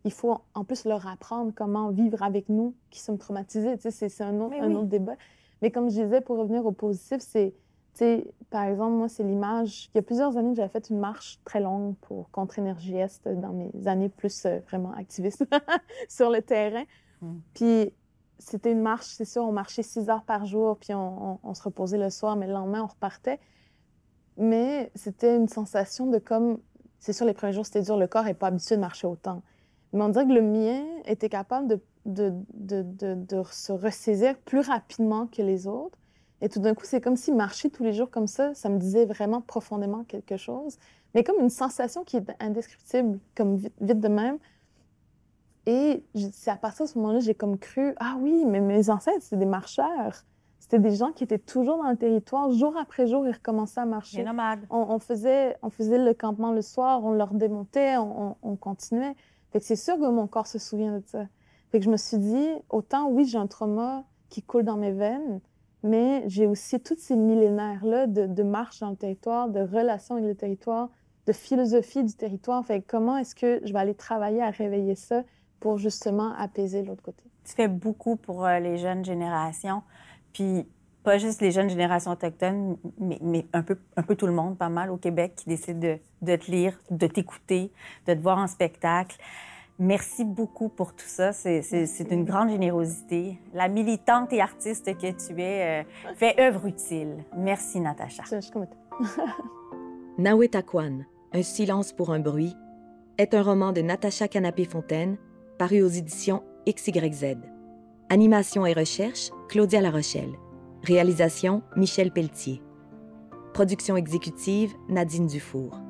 il 0.04 0.12
faut 0.12 0.38
en 0.54 0.64
plus 0.64 0.84
leur 0.84 1.06
apprendre 1.08 1.52
comment 1.54 1.90
vivre 1.90 2.22
avec 2.22 2.48
nous 2.48 2.74
qui 2.90 3.00
sommes 3.00 3.18
traumatisés. 3.18 3.76
Tu 3.76 3.90
sais, 3.90 4.08
c'est 4.08 4.22
un, 4.22 4.38
autre, 4.40 4.54
un 4.60 4.72
autre 4.72 4.88
débat. 4.88 5.16
Mais 5.62 5.70
comme 5.70 5.90
je 5.90 6.02
disais, 6.02 6.20
pour 6.20 6.38
revenir 6.38 6.64
au 6.64 6.72
positif, 6.72 7.20
c'est 7.20 7.54
par 8.54 8.62
exemple, 8.62 8.92
moi, 8.92 9.08
c'est 9.08 9.24
l'image. 9.24 9.90
Il 9.92 9.96
y 9.96 9.98
a 9.98 10.02
plusieurs 10.02 10.36
années, 10.36 10.54
j'avais 10.54 10.68
fait 10.68 10.88
une 10.88 11.00
marche 11.00 11.40
très 11.44 11.58
longue 11.58 11.96
pour 12.02 12.30
contre 12.30 12.60
Énergie 12.60 12.94
Est 12.94 13.26
dans 13.26 13.52
mes 13.52 13.88
années 13.88 14.08
plus 14.08 14.46
euh, 14.46 14.60
vraiment 14.68 14.92
activistes 14.92 15.44
sur 16.08 16.30
le 16.30 16.40
terrain. 16.40 16.84
Hmm. 17.20 17.38
Puis 17.52 17.92
c'était 18.38 18.70
une 18.70 18.80
marche, 18.80 19.06
c'est 19.06 19.24
sûr, 19.24 19.42
on 19.42 19.50
marchait 19.50 19.82
six 19.82 20.08
heures 20.08 20.22
par 20.22 20.46
jour, 20.46 20.78
puis 20.78 20.94
on, 20.94 21.52
se 21.52 21.62
reposait 21.64 21.98
le 21.98 22.10
soir, 22.10 22.36
mais 22.36 22.46
le 22.46 22.52
lendemain, 22.52 22.84
on 22.84 22.86
repartait. 22.86 23.40
Mais 24.36 24.92
c'était 24.94 25.34
une 25.36 25.48
sensation 25.48 26.06
de 26.06 26.18
comme. 26.18 26.60
C'est 27.00 27.12
sûr, 27.12 27.26
les 27.26 27.34
premiers 27.34 27.54
jours, 27.54 27.66
c'était 27.66 27.82
dur, 27.82 27.96
le 27.96 28.06
corps 28.06 28.22
n'est 28.22 28.34
pas 28.34 28.46
habitué 28.46 28.76
de 28.76 28.80
marcher 28.80 29.08
autant. 29.08 29.42
Mais 29.92 30.02
on 30.02 30.10
dirait 30.10 30.28
que 30.28 30.32
le 30.32 30.42
mien 30.42 30.84
était 31.06 31.28
capable 31.28 31.66
de, 31.66 31.80
de, 32.06 32.32
de, 32.54 33.14
de 33.16 33.42
se 33.50 33.72
ressaisir 33.72 34.38
plus 34.38 34.60
rapidement 34.60 35.26
que 35.26 35.42
les 35.42 35.66
autres. 35.66 35.98
Et 36.44 36.50
tout 36.50 36.60
d'un 36.60 36.74
coup, 36.74 36.84
c'est 36.84 37.00
comme 37.00 37.16
si 37.16 37.32
marcher 37.32 37.70
tous 37.70 37.84
les 37.84 37.94
jours 37.94 38.10
comme 38.10 38.26
ça, 38.26 38.52
ça 38.52 38.68
me 38.68 38.76
disait 38.76 39.06
vraiment 39.06 39.40
profondément 39.40 40.04
quelque 40.04 40.36
chose. 40.36 40.76
Mais 41.14 41.24
comme 41.24 41.40
une 41.40 41.48
sensation 41.48 42.04
qui 42.04 42.18
est 42.18 42.26
indescriptible, 42.38 43.18
comme 43.34 43.56
vite, 43.56 43.72
de 43.80 44.08
même. 44.08 44.36
Et 45.64 46.04
c'est 46.32 46.50
à 46.50 46.56
partir 46.56 46.84
de 46.84 46.90
ce 46.90 46.98
moment-là, 46.98 47.20
j'ai 47.20 47.34
comme 47.34 47.56
cru, 47.56 47.94
ah 47.98 48.16
oui, 48.20 48.44
mais 48.44 48.60
mes 48.60 48.90
ancêtres, 48.90 49.22
c'est 49.22 49.38
des 49.38 49.46
marcheurs. 49.46 50.22
C'était 50.58 50.78
des 50.78 50.94
gens 50.94 51.12
qui 51.12 51.24
étaient 51.24 51.38
toujours 51.38 51.82
dans 51.82 51.88
le 51.88 51.96
territoire, 51.96 52.52
jour 52.52 52.76
après 52.76 53.06
jour, 53.06 53.26
ils 53.26 53.32
recommençaient 53.32 53.80
à 53.80 53.86
marcher. 53.86 54.18
Les 54.18 54.24
nomades. 54.24 54.66
On, 54.68 54.98
faisait, 54.98 55.56
on 55.62 55.70
faisait 55.70 55.96
le 55.96 56.12
campement 56.12 56.52
le 56.52 56.60
soir, 56.60 57.02
on 57.04 57.12
leur 57.12 57.32
démontait, 57.32 57.96
on, 57.96 58.36
on 58.42 58.56
continuait. 58.56 59.14
Fait 59.50 59.60
que 59.60 59.64
c'est 59.64 59.76
sûr 59.76 59.96
que 59.96 60.10
mon 60.10 60.26
corps 60.26 60.46
se 60.46 60.58
souvient 60.58 60.98
de 60.98 61.02
ça. 61.06 61.24
Fait 61.70 61.78
que 61.78 61.86
je 61.86 61.90
me 61.90 61.96
suis 61.96 62.18
dit, 62.18 62.48
autant 62.68 63.08
oui, 63.08 63.24
j'ai 63.24 63.38
un 63.38 63.46
trauma 63.46 64.04
qui 64.28 64.42
coule 64.42 64.64
dans 64.64 64.76
mes 64.76 64.92
veines, 64.92 65.40
mais 65.84 66.24
j'ai 66.28 66.46
aussi 66.46 66.80
tous 66.80 66.96
ces 66.98 67.14
millénaires-là 67.14 68.06
de, 68.06 68.26
de, 68.26 68.42
marche 68.42 68.80
dans 68.80 68.90
le 68.90 68.96
territoire, 68.96 69.48
de 69.48 69.60
relations 69.60 70.16
avec 70.16 70.26
le 70.26 70.34
territoire, 70.34 70.88
de 71.26 71.32
philosophie 71.32 72.02
du 72.02 72.14
territoire. 72.14 72.64
Fait 72.64 72.80
comment 72.80 73.18
est-ce 73.18 73.34
que 73.34 73.60
je 73.64 73.72
vais 73.72 73.78
aller 73.78 73.94
travailler 73.94 74.42
à 74.42 74.50
réveiller 74.50 74.94
ça 74.94 75.22
pour 75.60 75.76
justement 75.76 76.34
apaiser 76.36 76.82
l'autre 76.82 77.02
côté? 77.02 77.22
Tu 77.44 77.52
fais 77.52 77.68
beaucoup 77.68 78.16
pour 78.16 78.46
euh, 78.46 78.58
les 78.60 78.78
jeunes 78.78 79.04
générations, 79.04 79.82
puis 80.32 80.66
pas 81.02 81.18
juste 81.18 81.42
les 81.42 81.50
jeunes 81.50 81.68
générations 81.68 82.12
autochtones, 82.12 82.78
mais, 82.98 83.18
mais, 83.20 83.46
un, 83.52 83.62
peu, 83.62 83.76
un 83.96 84.02
peu 84.02 84.16
tout 84.16 84.26
le 84.26 84.32
monde, 84.32 84.56
pas 84.56 84.70
mal 84.70 84.90
au 84.90 84.96
Québec, 84.96 85.34
qui 85.36 85.50
décide 85.50 85.78
de, 85.78 85.98
de 86.22 86.36
te 86.36 86.50
lire, 86.50 86.80
de 86.90 87.06
t'écouter, 87.06 87.70
de 88.06 88.14
te 88.14 88.18
voir 88.18 88.38
en 88.38 88.46
spectacle. 88.46 89.18
Merci 89.78 90.24
beaucoup 90.24 90.68
pour 90.68 90.94
tout 90.94 91.06
ça. 91.06 91.32
C'est 91.32 92.06
une 92.10 92.24
grande 92.24 92.50
générosité. 92.50 93.38
La 93.52 93.68
militante 93.68 94.32
et 94.32 94.40
artiste 94.40 94.96
que 94.96 95.10
tu 95.10 95.40
es 95.40 95.82
euh, 95.82 96.12
fait 96.16 96.38
œuvre 96.40 96.66
utile. 96.66 97.24
Merci, 97.36 97.80
Natacha. 97.80 98.22
Nawetakwan, 100.18 101.06
Un 101.32 101.42
silence 101.42 101.92
pour 101.92 102.10
un 102.12 102.20
bruit, 102.20 102.54
est 103.18 103.34
un 103.34 103.42
roman 103.42 103.72
de 103.72 103.80
Natacha 103.80 104.28
Canapé-Fontaine, 104.28 105.16
paru 105.58 105.82
aux 105.82 105.88
éditions 105.88 106.44
XYZ. 106.68 107.36
Animation 108.10 108.66
et 108.66 108.74
recherche, 108.74 109.30
Claudia 109.48 109.80
Larochelle. 109.80 110.34
Réalisation, 110.84 111.62
Michel 111.76 112.12
Pelletier. 112.12 112.62
Production 113.54 113.96
exécutive, 113.96 114.72
Nadine 114.88 115.26
Dufour. 115.26 115.80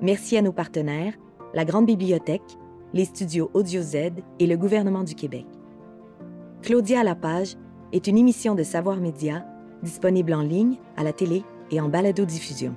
Merci 0.00 0.36
à 0.36 0.42
nos 0.42 0.52
partenaires, 0.52 1.14
la 1.54 1.64
Grande 1.64 1.86
Bibliothèque, 1.86 2.58
les 2.94 3.04
studios 3.04 3.50
Audio 3.54 3.82
Z 3.82 3.96
et 4.38 4.46
le 4.46 4.56
gouvernement 4.56 5.04
du 5.04 5.14
Québec. 5.14 5.46
Claudia 6.62 7.00
à 7.00 7.04
la 7.04 7.14
page 7.14 7.56
est 7.92 8.06
une 8.06 8.18
émission 8.18 8.54
de 8.54 8.62
Savoir 8.62 8.96
Média 8.96 9.44
disponible 9.82 10.34
en 10.34 10.42
ligne, 10.42 10.76
à 10.96 11.02
la 11.02 11.12
télé 11.12 11.42
et 11.70 11.80
en 11.80 11.88
balado-diffusion. 11.88 12.74